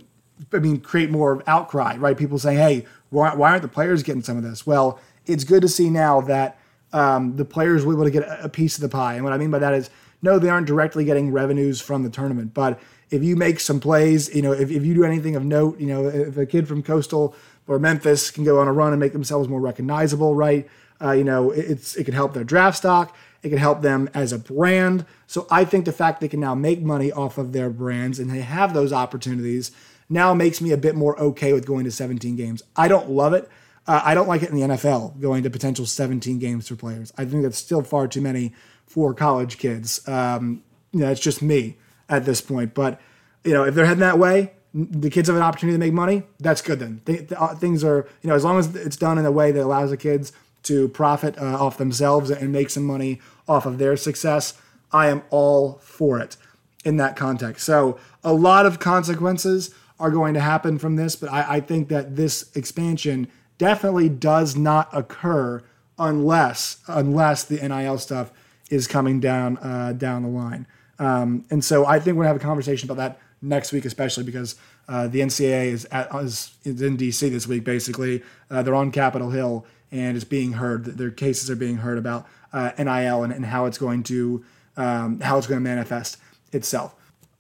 I 0.52 0.60
mean, 0.60 0.82
create 0.82 1.10
more 1.10 1.44
outcry, 1.48 1.96
right? 1.98 2.18
People 2.18 2.40
saying, 2.40 2.58
"Hey, 2.58 2.86
why, 3.10 3.36
why 3.36 3.52
aren't 3.52 3.62
the 3.62 3.68
players 3.68 4.04
getting 4.04 4.22
some 4.22 4.38
of 4.38 4.44
this?" 4.44 4.66
Well, 4.66 5.00
it's 5.26 5.44
good 5.44 5.62
to 5.62 5.68
see 5.68 5.90
now 5.90 6.22
that 6.22 6.60
um, 6.94 7.36
the 7.36 7.46
players 7.46 7.86
will 7.86 7.94
be 7.94 8.02
able 8.02 8.06
to 8.06 8.12
get 8.12 8.44
a 8.44 8.50
piece 8.50 8.76
of 8.76 8.82
the 8.82 8.90
pie. 8.90 9.16
And 9.16 9.24
what 9.24 9.34
I 9.34 9.38
mean 9.38 9.52
by 9.52 9.60
that 9.60 9.74
is, 9.74 9.90
no, 10.22 10.40
they 10.40 10.50
aren't 10.50 10.68
directly 10.68 11.04
getting 11.06 11.32
revenues 11.32 11.82
from 11.82 12.04
the 12.04 12.10
tournament, 12.10 12.54
but 12.54 12.80
if 13.10 13.24
you 13.24 13.36
make 13.36 13.60
some 13.60 13.80
plays, 13.80 14.34
you 14.36 14.42
know, 14.42 14.52
if, 14.52 14.70
if 14.70 14.86
you 14.86 14.94
do 14.94 15.04
anything 15.04 15.36
of 15.36 15.46
note, 15.46 15.80
you 15.80 15.88
know, 15.88 16.08
if 16.08 16.38
a 16.38 16.46
kid 16.46 16.68
from 16.68 16.84
Coastal 16.84 17.36
or 17.68 17.80
Memphis 17.80 18.32
can 18.32 18.44
go 18.44 18.60
on 18.60 18.68
a 18.68 18.74
run 18.74 18.94
and 18.94 19.00
make 19.00 19.14
themselves 19.14 19.48
more 19.48 19.62
recognizable, 19.62 20.36
right? 20.36 20.68
Uh, 21.02 21.12
you 21.12 21.24
know, 21.24 21.52
it's 21.52 21.96
it 21.96 22.04
can 22.06 22.14
help 22.14 22.34
their 22.34 22.44
draft 22.44 22.78
stock. 22.78 23.16
It 23.44 23.50
can 23.50 23.60
help 23.60 23.82
them 23.82 24.10
as 24.14 24.34
a 24.34 24.40
brand. 24.40 25.06
So 25.28 25.48
I 25.52 25.64
think 25.64 25.86
the 25.86 25.92
fact 25.92 26.22
they 26.22 26.28
can 26.28 26.40
now 26.40 26.56
make 26.56 26.82
money 26.82 27.12
off 27.12 27.38
of 27.38 27.54
their 27.54 27.70
brands 27.70 28.20
and 28.20 28.30
they 28.30 28.42
have 28.42 28.74
those 28.74 28.92
opportunities 28.92 29.72
now 30.10 30.34
makes 30.34 30.60
me 30.60 30.72
a 30.72 30.78
bit 30.78 30.96
more 30.96 31.20
okay 31.20 31.54
with 31.54 31.66
going 31.66 31.84
to 31.86 31.92
17 31.92 32.36
games. 32.36 32.64
I 32.76 32.88
don't 32.88 33.10
love 33.10 33.34
it. 33.34 33.50
Uh, 33.86 34.02
I 34.04 34.16
don't 34.16 34.28
like 34.28 34.42
it 34.44 34.50
in 34.50 34.56
the 34.56 34.76
NFL 34.76 35.20
going 35.22 35.44
to 35.44 35.50
potential 35.50 35.86
17 35.86 36.40
games 36.40 36.68
for 36.68 36.76
players. 36.76 37.14
I 37.18 37.26
think 37.26 37.44
that's 37.44 37.58
still 37.58 37.84
far 37.84 38.08
too 38.08 38.22
many 38.22 38.54
for 38.86 39.14
college 39.14 39.58
kids. 39.58 40.06
Um, 40.08 40.64
you 40.92 41.02
know, 41.02 41.12
it's 41.12 41.22
just 41.22 41.42
me 41.42 41.78
at 42.10 42.26
this 42.26 42.42
point. 42.42 42.74
But 42.74 43.00
you 43.44 43.54
know, 43.54 43.64
if 43.64 43.76
they're 43.76 43.86
heading 43.86 44.02
that 44.02 44.20
way, 44.20 44.54
the 44.74 45.10
kids 45.10 45.28
have 45.28 45.38
an 45.38 45.44
opportunity 45.44 45.76
to 45.76 45.80
make 45.80 45.94
money. 45.94 46.24
That's 46.40 46.62
good. 46.62 46.80
Then 46.80 47.02
Th- 47.06 47.32
uh, 47.32 47.56
things 47.56 47.84
are 47.84 48.08
you 48.22 48.30
know 48.30 48.36
as 48.36 48.44
long 48.44 48.60
as 48.60 48.76
it's 48.76 48.98
done 48.98 49.18
in 49.18 49.26
a 49.26 49.32
way 49.32 49.52
that 49.52 49.64
allows 49.64 49.90
the 49.90 49.98
kids 49.98 50.32
to 50.64 50.90
profit 50.90 51.38
uh, 51.38 51.58
off 51.64 51.78
themselves 51.78 52.30
and 52.30 52.52
make 52.52 52.70
some 52.70 52.84
money 52.84 53.22
off 53.48 53.66
of 53.66 53.78
their 53.78 53.96
success. 53.96 54.60
I 54.92 55.08
am 55.08 55.24
all 55.30 55.80
for 55.82 56.20
it 56.20 56.38
in 56.84 56.98
that 56.98 57.16
context. 57.16 57.66
So 57.66 58.00
a 58.24 58.34
lot 58.34 58.66
of 58.66 58.80
consequences 58.80 59.74
are 60.00 60.12
going 60.12 60.34
to 60.34 60.40
happen 60.40 60.78
from 60.78 60.96
this, 60.96 61.16
but 61.16 61.32
I, 61.32 61.56
I 61.56 61.60
think 61.60 61.90
that 61.90 62.16
this 62.16 62.56
expansion 62.56 63.28
definitely 63.58 64.10
does 64.10 64.56
not 64.56 64.90
occur 64.94 65.64
unless 65.98 66.78
unless 66.88 67.44
the 67.44 67.56
NIL 67.68 67.98
stuff 67.98 68.32
is 68.70 68.88
coming 68.88 69.20
down 69.20 69.58
uh, 69.58 69.94
down 69.94 70.24
the 70.24 70.30
line. 70.30 70.68
Um, 71.00 71.46
and 71.50 71.64
so 71.64 71.86
I 71.86 72.00
think 72.00 72.18
we're 72.18 72.24
gonna 72.24 72.34
have 72.34 72.42
a 72.42 72.46
conversation 72.46 72.90
about 72.90 72.98
that 72.98 73.20
next 73.42 73.72
week, 73.72 73.86
especially 73.86 74.24
because 74.24 74.56
uh, 74.88 75.08
the 75.08 75.20
NCAA 75.20 75.68
is, 75.68 75.86
at, 75.92 76.14
is, 76.16 76.56
is 76.64 76.82
in 76.82 76.98
DC 76.98 77.30
this 77.30 77.48
week. 77.48 77.64
Basically, 77.64 78.24
uh, 78.50 78.64
they're 78.64 78.76
on 78.76 78.92
Capitol 78.92 79.30
Hill 79.30 79.66
and 79.92 80.16
it's 80.16 80.26
being 80.26 80.54
heard. 80.54 80.86
Their 80.86 81.12
cases 81.12 81.50
are 81.50 81.56
being 81.56 81.78
heard 81.78 81.98
about 81.98 82.28
uh, 82.54 82.72
NIL 82.78 83.24
and, 83.24 83.34
and, 83.34 83.46
how 83.46 83.66
it's 83.66 83.78
going 83.78 84.04
to 84.04 84.44
um, 84.76 85.20
how 85.20 85.38
it's 85.38 85.48
going 85.48 85.60
to 85.60 85.64
manifest 85.64 86.18
itself. 86.52 86.96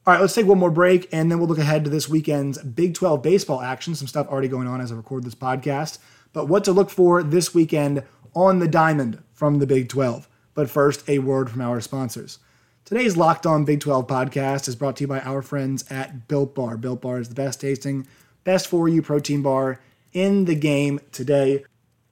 All 0.06 0.14
right, 0.14 0.22
let's 0.22 0.34
take 0.34 0.46
one 0.46 0.58
more 0.58 0.72
break 0.72 1.08
and 1.12 1.30
then 1.30 1.40
we'll 1.40 1.48
look 1.48 1.58
ahead 1.58 1.84
to 1.84 1.90
this 1.90 2.08
weekend's 2.10 2.62
Big 2.62 2.94
12 2.94 3.22
baseball 3.22 3.62
action. 3.62 3.96
Some 3.96 4.08
stuff 4.08 4.28
already 4.28 4.48
going 4.48 4.68
on 4.68 4.82
as 4.82 4.92
I 4.92 4.96
record 4.96 5.24
this 5.24 5.36
podcast, 5.36 6.00
but 6.34 6.48
what 6.48 6.64
to 6.66 6.72
look 6.72 6.90
for 6.90 7.24
this 7.24 7.54
weekend 7.54 8.04
on 8.34 8.60
the 8.60 8.68
diamond 8.68 9.22
from 9.34 9.60
the 9.60 9.68
Big 9.68 9.90
12. 9.90 10.28
But 10.54 10.70
first, 10.70 11.08
a 11.10 11.20
word 11.20 11.50
from 11.50 11.62
our 11.62 11.80
sponsors. 11.82 12.40
Today's 12.88 13.18
Locked 13.18 13.46
On 13.46 13.66
Big 13.66 13.82
12 13.82 14.08
podcast 14.08 14.70
is 14.70 14.78
brought 14.78 14.96
to 14.96 15.04
you 15.04 15.10
by 15.10 15.20
our 15.20 15.42
friends 15.42 15.84
at 15.92 16.30
Built 16.30 16.56
Bar. 16.56 16.78
Built 16.78 17.02
Bar 17.02 17.20
is 17.20 17.28
the 17.28 17.36
best 17.36 17.60
tasting, 17.60 18.08
best 18.46 18.70
for 18.70 18.88
you 18.88 19.02
protein 19.02 19.42
bar 19.42 19.82
in 20.14 20.46
the 20.46 20.56
game 20.56 21.02
today. 21.12 21.66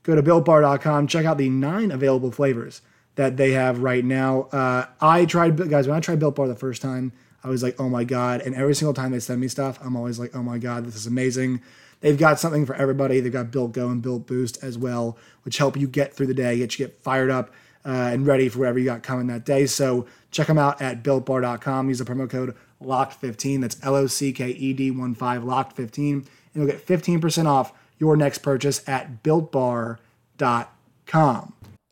Go 0.04 0.16
to 0.16 0.22
builtbar.com, 0.22 1.08
check 1.08 1.26
out 1.26 1.38
the 1.38 1.48
nine 1.48 1.92
available 1.92 2.30
flavors 2.30 2.82
that 3.16 3.38
they 3.38 3.52
have 3.52 3.84
right 3.84 4.04
now. 4.04 4.50
Uh, 4.52 4.88
I 5.00 5.24
tried, 5.24 5.56
guys, 5.70 5.88
when 5.88 5.96
I 5.96 6.02
tried 6.02 6.20
Built 6.20 6.36
Bar 6.36 6.50
the 6.50 6.56
first 6.56 6.82
time, 6.82 7.14
I 7.42 7.48
was 7.48 7.64
like, 7.64 7.80
oh 7.80 7.88
my 7.88 8.04
God. 8.04 8.42
And 8.42 8.54
every 8.54 8.76
single 8.76 8.94
time 8.94 9.14
they 9.14 9.22
send 9.22 9.40
me 9.40 9.48
stuff, 9.48 9.80
I'm 9.82 9.96
always 9.96 10.20
like, 10.20 10.36
oh 10.36 10.44
my 10.44 10.58
God, 10.58 10.84
this 10.84 10.98
is 10.98 11.08
amazing. 11.08 11.62
They've 12.02 12.18
got 12.18 12.38
something 12.38 12.66
for 12.66 12.76
everybody. 12.76 13.22
They've 13.22 13.32
got 13.32 13.50
Built 13.50 13.72
Go 13.72 13.88
and 13.88 14.02
Built 14.02 14.28
Boost 14.28 14.62
as 14.62 14.78
well, 14.78 15.18
which 15.44 15.58
help 15.58 15.78
you 15.78 15.88
get 15.88 16.14
through 16.14 16.28
the 16.28 16.34
day, 16.34 16.58
get 16.58 16.78
you 16.78 16.86
get 16.86 17.02
fired 17.02 17.32
up 17.32 17.54
uh, 17.86 18.10
and 18.12 18.26
ready 18.26 18.50
for 18.50 18.60
whatever 18.60 18.80
you 18.80 18.86
got 18.86 19.04
coming 19.04 19.28
that 19.28 19.45
day. 19.45 19.65
So 19.65 20.08
check 20.32 20.48
them 20.48 20.58
out 20.58 20.82
at 20.82 21.04
builtbar.com. 21.04 21.89
Use 21.89 22.00
the 22.00 22.06
promo 22.06 22.30
code 22.30 22.56
LOCKED15. 22.82 23.62
That's 23.62 23.78
L 23.84 23.95
O 23.95 24.08
C 24.08 24.34
K 24.34 24.50
E 24.50 24.74
D 24.74 24.91
1 24.91 25.15
5 25.15 25.43
LOCKED15. 25.43 26.13
And 26.13 26.28
you'll 26.54 26.65
get 26.67 26.86
15% 26.86 27.45
off 27.45 27.74
your 28.00 28.17
next 28.17 28.39
purchase 28.39 28.88
at 28.88 29.24
builtbar.com. 29.24 30.00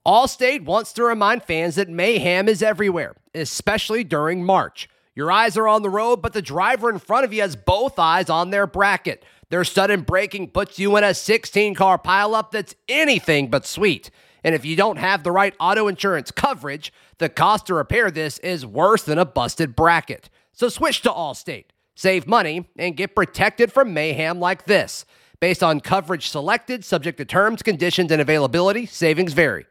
Allstate 0.06 0.66
wants 0.66 0.92
to 0.94 1.04
remind 1.04 1.44
fans 1.44 1.76
that 1.76 1.88
mayhem 1.88 2.50
is 2.50 2.62
everywhere, 2.62 3.16
especially 3.34 4.04
during 4.04 4.44
March. 4.44 4.90
Your 5.16 5.32
eyes 5.32 5.56
are 5.56 5.68
on 5.68 5.82
the 5.82 5.90
road, 5.90 6.22
but 6.22 6.34
the 6.34 6.42
driver 6.42 6.90
in 6.90 7.00
front 7.00 7.24
of 7.24 7.32
you 7.32 7.42
has 7.42 7.56
both 7.56 7.98
eyes 8.00 8.30
on 8.30 8.50
their 8.50 8.68
bracket. 8.68 9.24
Their 9.50 9.64
sudden 9.64 10.02
braking 10.02 10.50
puts 10.50 10.80
you 10.80 10.98
in 10.98 11.04
a 11.04 11.14
16 11.14 11.76
car 11.76 12.00
pileup 12.00 12.52
that's 12.52 12.76
anything 12.90 13.50
but 13.50 13.66
sweet. 13.66 14.10
And 14.44 14.54
if 14.54 14.66
you 14.66 14.76
don't 14.76 14.98
have 14.98 15.24
the 15.24 15.32
right 15.32 15.56
auto 15.60 15.88
insurance 15.88 16.32
coverage, 16.32 16.92
the 17.18 17.30
cost 17.30 17.68
to 17.68 17.74
repair 17.74 18.12
this 18.12 18.40
is 18.40 18.66
worse 18.66 19.04
than 19.04 19.18
a 19.18 19.26
busted 19.26 19.76
bracket. 19.76 20.30
So 20.52 20.70
switch 20.70 21.02
to 21.02 21.10
Allstate, 21.10 21.66
save 21.96 22.28
money, 22.28 22.70
and 22.78 22.98
get 22.98 23.16
protected 23.16 23.72
from 23.72 23.94
mayhem 23.94 24.40
like 24.40 24.66
this. 24.66 25.06
Based 25.40 25.64
on 25.64 25.82
coverage 25.82 26.30
selected, 26.30 26.86
subject 26.86 27.18
to 27.18 27.26
terms, 27.26 27.62
conditions, 27.62 28.12
and 28.12 28.22
availability, 28.22 28.86
savings 28.86 29.34
vary. 29.34 29.66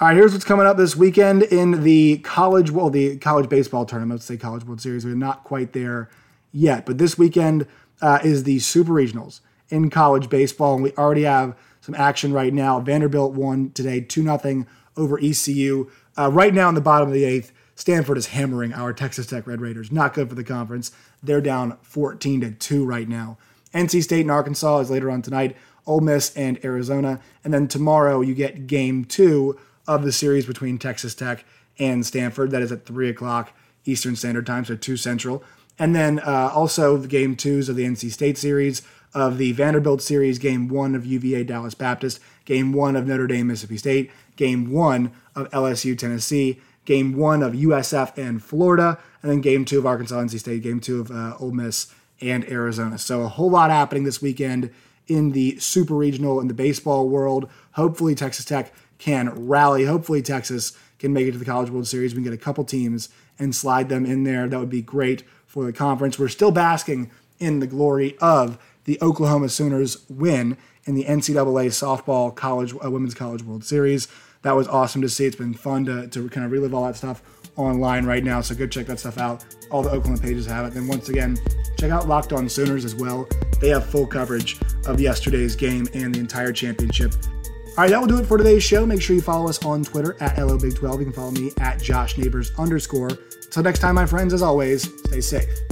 All 0.00 0.08
right, 0.08 0.16
here's 0.16 0.32
what's 0.32 0.44
coming 0.44 0.66
up 0.66 0.76
this 0.76 0.96
weekend 0.96 1.42
in 1.44 1.84
the 1.84 2.18
college, 2.18 2.70
well, 2.70 2.90
the 2.90 3.18
college 3.18 3.48
baseball 3.48 3.84
tournament. 3.84 4.22
Say 4.22 4.36
College 4.36 4.64
World 4.64 4.80
Series. 4.80 5.04
We're 5.04 5.14
not 5.14 5.44
quite 5.44 5.72
there 5.72 6.10
yet, 6.50 6.86
but 6.86 6.98
this 6.98 7.18
weekend 7.18 7.66
uh, 8.00 8.18
is 8.24 8.44
the 8.44 8.58
Super 8.58 8.92
Regionals 8.92 9.40
in 9.68 9.90
college 9.90 10.28
baseball, 10.28 10.74
and 10.74 10.82
we 10.82 10.92
already 10.92 11.22
have 11.22 11.56
some 11.82 11.94
action 11.94 12.32
right 12.32 12.54
now. 12.54 12.80
Vanderbilt 12.80 13.34
won 13.34 13.70
today, 13.72 14.00
two 14.00 14.22
nothing 14.22 14.66
over 14.96 15.18
ECU. 15.18 15.90
Uh, 16.16 16.30
right 16.30 16.54
now 16.54 16.70
in 16.70 16.74
the 16.74 16.80
bottom 16.80 17.08
of 17.08 17.14
the 17.14 17.24
eighth, 17.24 17.52
Stanford 17.74 18.16
is 18.16 18.26
hammering 18.26 18.72
our 18.72 18.92
Texas 18.92 19.26
Tech 19.26 19.46
Red 19.46 19.60
Raiders. 19.60 19.92
Not 19.92 20.14
good 20.14 20.28
for 20.28 20.34
the 20.34 20.44
conference. 20.44 20.92
They're 21.22 21.40
down 21.40 21.76
14 21.82 22.40
to 22.42 22.50
two 22.52 22.86
right 22.86 23.08
now. 23.08 23.36
NC 23.74 24.02
State 24.02 24.20
and 24.22 24.30
Arkansas 24.30 24.78
is 24.78 24.90
later 24.90 25.10
on 25.10 25.20
tonight. 25.20 25.56
Ole 25.86 26.00
Miss 26.00 26.34
and 26.36 26.64
Arizona, 26.64 27.20
and 27.42 27.52
then 27.52 27.66
tomorrow 27.66 28.20
you 28.20 28.34
get 28.34 28.68
Game 28.68 29.04
Two 29.04 29.58
of 29.88 30.04
the 30.04 30.12
series 30.12 30.46
between 30.46 30.78
Texas 30.78 31.12
Tech 31.12 31.44
and 31.78 32.06
Stanford. 32.06 32.52
That 32.52 32.62
is 32.62 32.70
at 32.70 32.86
3 32.86 33.08
o'clock 33.08 33.52
Eastern 33.84 34.14
Standard 34.14 34.46
Time, 34.46 34.64
so 34.64 34.76
2 34.76 34.96
Central. 34.96 35.42
And 35.78 35.96
then 35.96 36.20
uh, 36.20 36.50
also 36.54 36.96
the 36.96 37.08
game 37.08 37.34
twos 37.34 37.68
of 37.68 37.76
the 37.76 37.84
NC 37.84 38.12
State 38.12 38.38
series, 38.38 38.82
of 39.14 39.38
the 39.38 39.52
Vanderbilt 39.52 40.02
series, 40.02 40.38
game 40.38 40.68
one 40.68 40.94
of 40.94 41.06
UVA 41.06 41.44
Dallas 41.44 41.74
Baptist, 41.74 42.20
game 42.44 42.72
one 42.72 42.96
of 42.96 43.06
Notre 43.06 43.26
Dame 43.26 43.48
Mississippi 43.48 43.76
State, 43.76 44.10
game 44.36 44.70
one 44.70 45.12
of 45.34 45.50
LSU 45.50 45.96
Tennessee, 45.96 46.60
game 46.84 47.16
one 47.16 47.42
of 47.42 47.52
USF 47.52 48.16
and 48.16 48.42
Florida, 48.42 48.98
and 49.22 49.30
then 49.30 49.40
game 49.40 49.64
two 49.64 49.78
of 49.78 49.86
Arkansas 49.86 50.20
NC 50.20 50.40
State, 50.40 50.62
game 50.62 50.80
two 50.80 51.00
of 51.00 51.10
uh, 51.10 51.36
Ole 51.38 51.52
Miss 51.52 51.92
and 52.20 52.48
Arizona. 52.50 52.98
So 52.98 53.22
a 53.22 53.28
whole 53.28 53.50
lot 53.50 53.70
happening 53.70 54.04
this 54.04 54.22
weekend 54.22 54.70
in 55.06 55.32
the 55.32 55.58
super 55.58 55.94
regional 55.94 56.40
in 56.40 56.48
the 56.48 56.54
baseball 56.54 57.08
world. 57.08 57.48
Hopefully 57.72 58.14
Texas 58.14 58.44
Tech 58.44 58.72
can 58.98 59.46
rally. 59.46 59.84
Hopefully 59.84 60.22
Texas 60.22 60.76
can 60.98 61.12
make 61.12 61.26
it 61.26 61.32
to 61.32 61.38
the 61.38 61.44
College 61.44 61.70
World 61.70 61.88
Series. 61.88 62.12
We 62.12 62.22
can 62.22 62.24
get 62.24 62.32
a 62.32 62.42
couple 62.42 62.64
teams 62.64 63.08
and 63.38 63.54
slide 63.54 63.88
them 63.88 64.06
in 64.06 64.24
there. 64.24 64.48
That 64.48 64.60
would 64.60 64.70
be 64.70 64.82
great 64.82 65.24
for 65.46 65.64
the 65.64 65.72
conference. 65.72 66.18
We're 66.18 66.28
still 66.28 66.52
basking 66.52 67.10
in 67.38 67.58
the 67.58 67.66
glory 67.66 68.16
of 68.20 68.58
the 68.84 68.98
Oklahoma 69.00 69.48
Sooners 69.48 70.04
win 70.08 70.56
in 70.84 70.94
the 70.94 71.04
NCAA 71.04 71.66
softball 71.68 72.34
college 72.34 72.74
uh, 72.84 72.90
women's 72.90 73.14
college 73.14 73.42
World 73.42 73.64
Series. 73.64 74.08
That 74.42 74.56
was 74.56 74.66
awesome 74.66 75.02
to 75.02 75.08
see. 75.08 75.24
It's 75.26 75.36
been 75.36 75.54
fun 75.54 75.84
to, 75.84 76.08
to 76.08 76.28
kind 76.28 76.44
of 76.44 76.50
relive 76.50 76.74
all 76.74 76.84
that 76.86 76.96
stuff 76.96 77.22
online 77.56 78.04
right 78.04 78.24
now. 78.24 78.40
So 78.40 78.54
go 78.54 78.66
check 78.66 78.86
that 78.86 78.98
stuff 78.98 79.18
out. 79.18 79.44
All 79.70 79.82
the 79.82 79.90
Oklahoma 79.90 80.20
pages 80.20 80.46
have 80.46 80.66
it. 80.66 80.74
Then 80.74 80.88
once 80.88 81.08
again, 81.08 81.38
check 81.78 81.90
out 81.90 82.08
Locked 82.08 82.32
On 82.32 82.48
Sooners 82.48 82.84
as 82.84 82.94
well. 82.94 83.28
They 83.60 83.68
have 83.68 83.86
full 83.86 84.06
coverage 84.06 84.58
of 84.86 85.00
yesterday's 85.00 85.54
game 85.54 85.86
and 85.94 86.14
the 86.14 86.20
entire 86.20 86.52
championship. 86.52 87.14
All 87.24 87.84
right, 87.84 87.90
that 87.90 88.00
will 88.00 88.08
do 88.08 88.18
it 88.18 88.26
for 88.26 88.36
today's 88.36 88.62
show. 88.62 88.84
Make 88.84 89.00
sure 89.00 89.16
you 89.16 89.22
follow 89.22 89.48
us 89.48 89.64
on 89.64 89.82
Twitter 89.84 90.16
at 90.20 90.36
LOBig12. 90.36 90.98
You 90.98 91.04
can 91.04 91.12
follow 91.12 91.30
me 91.30 91.52
at 91.58 91.80
Josh 91.80 92.18
Neighbors 92.18 92.52
underscore. 92.58 93.10
Until 93.44 93.62
next 93.62 93.78
time, 93.78 93.94
my 93.94 94.06
friends, 94.06 94.34
as 94.34 94.42
always, 94.42 94.90
stay 95.04 95.20
safe. 95.20 95.71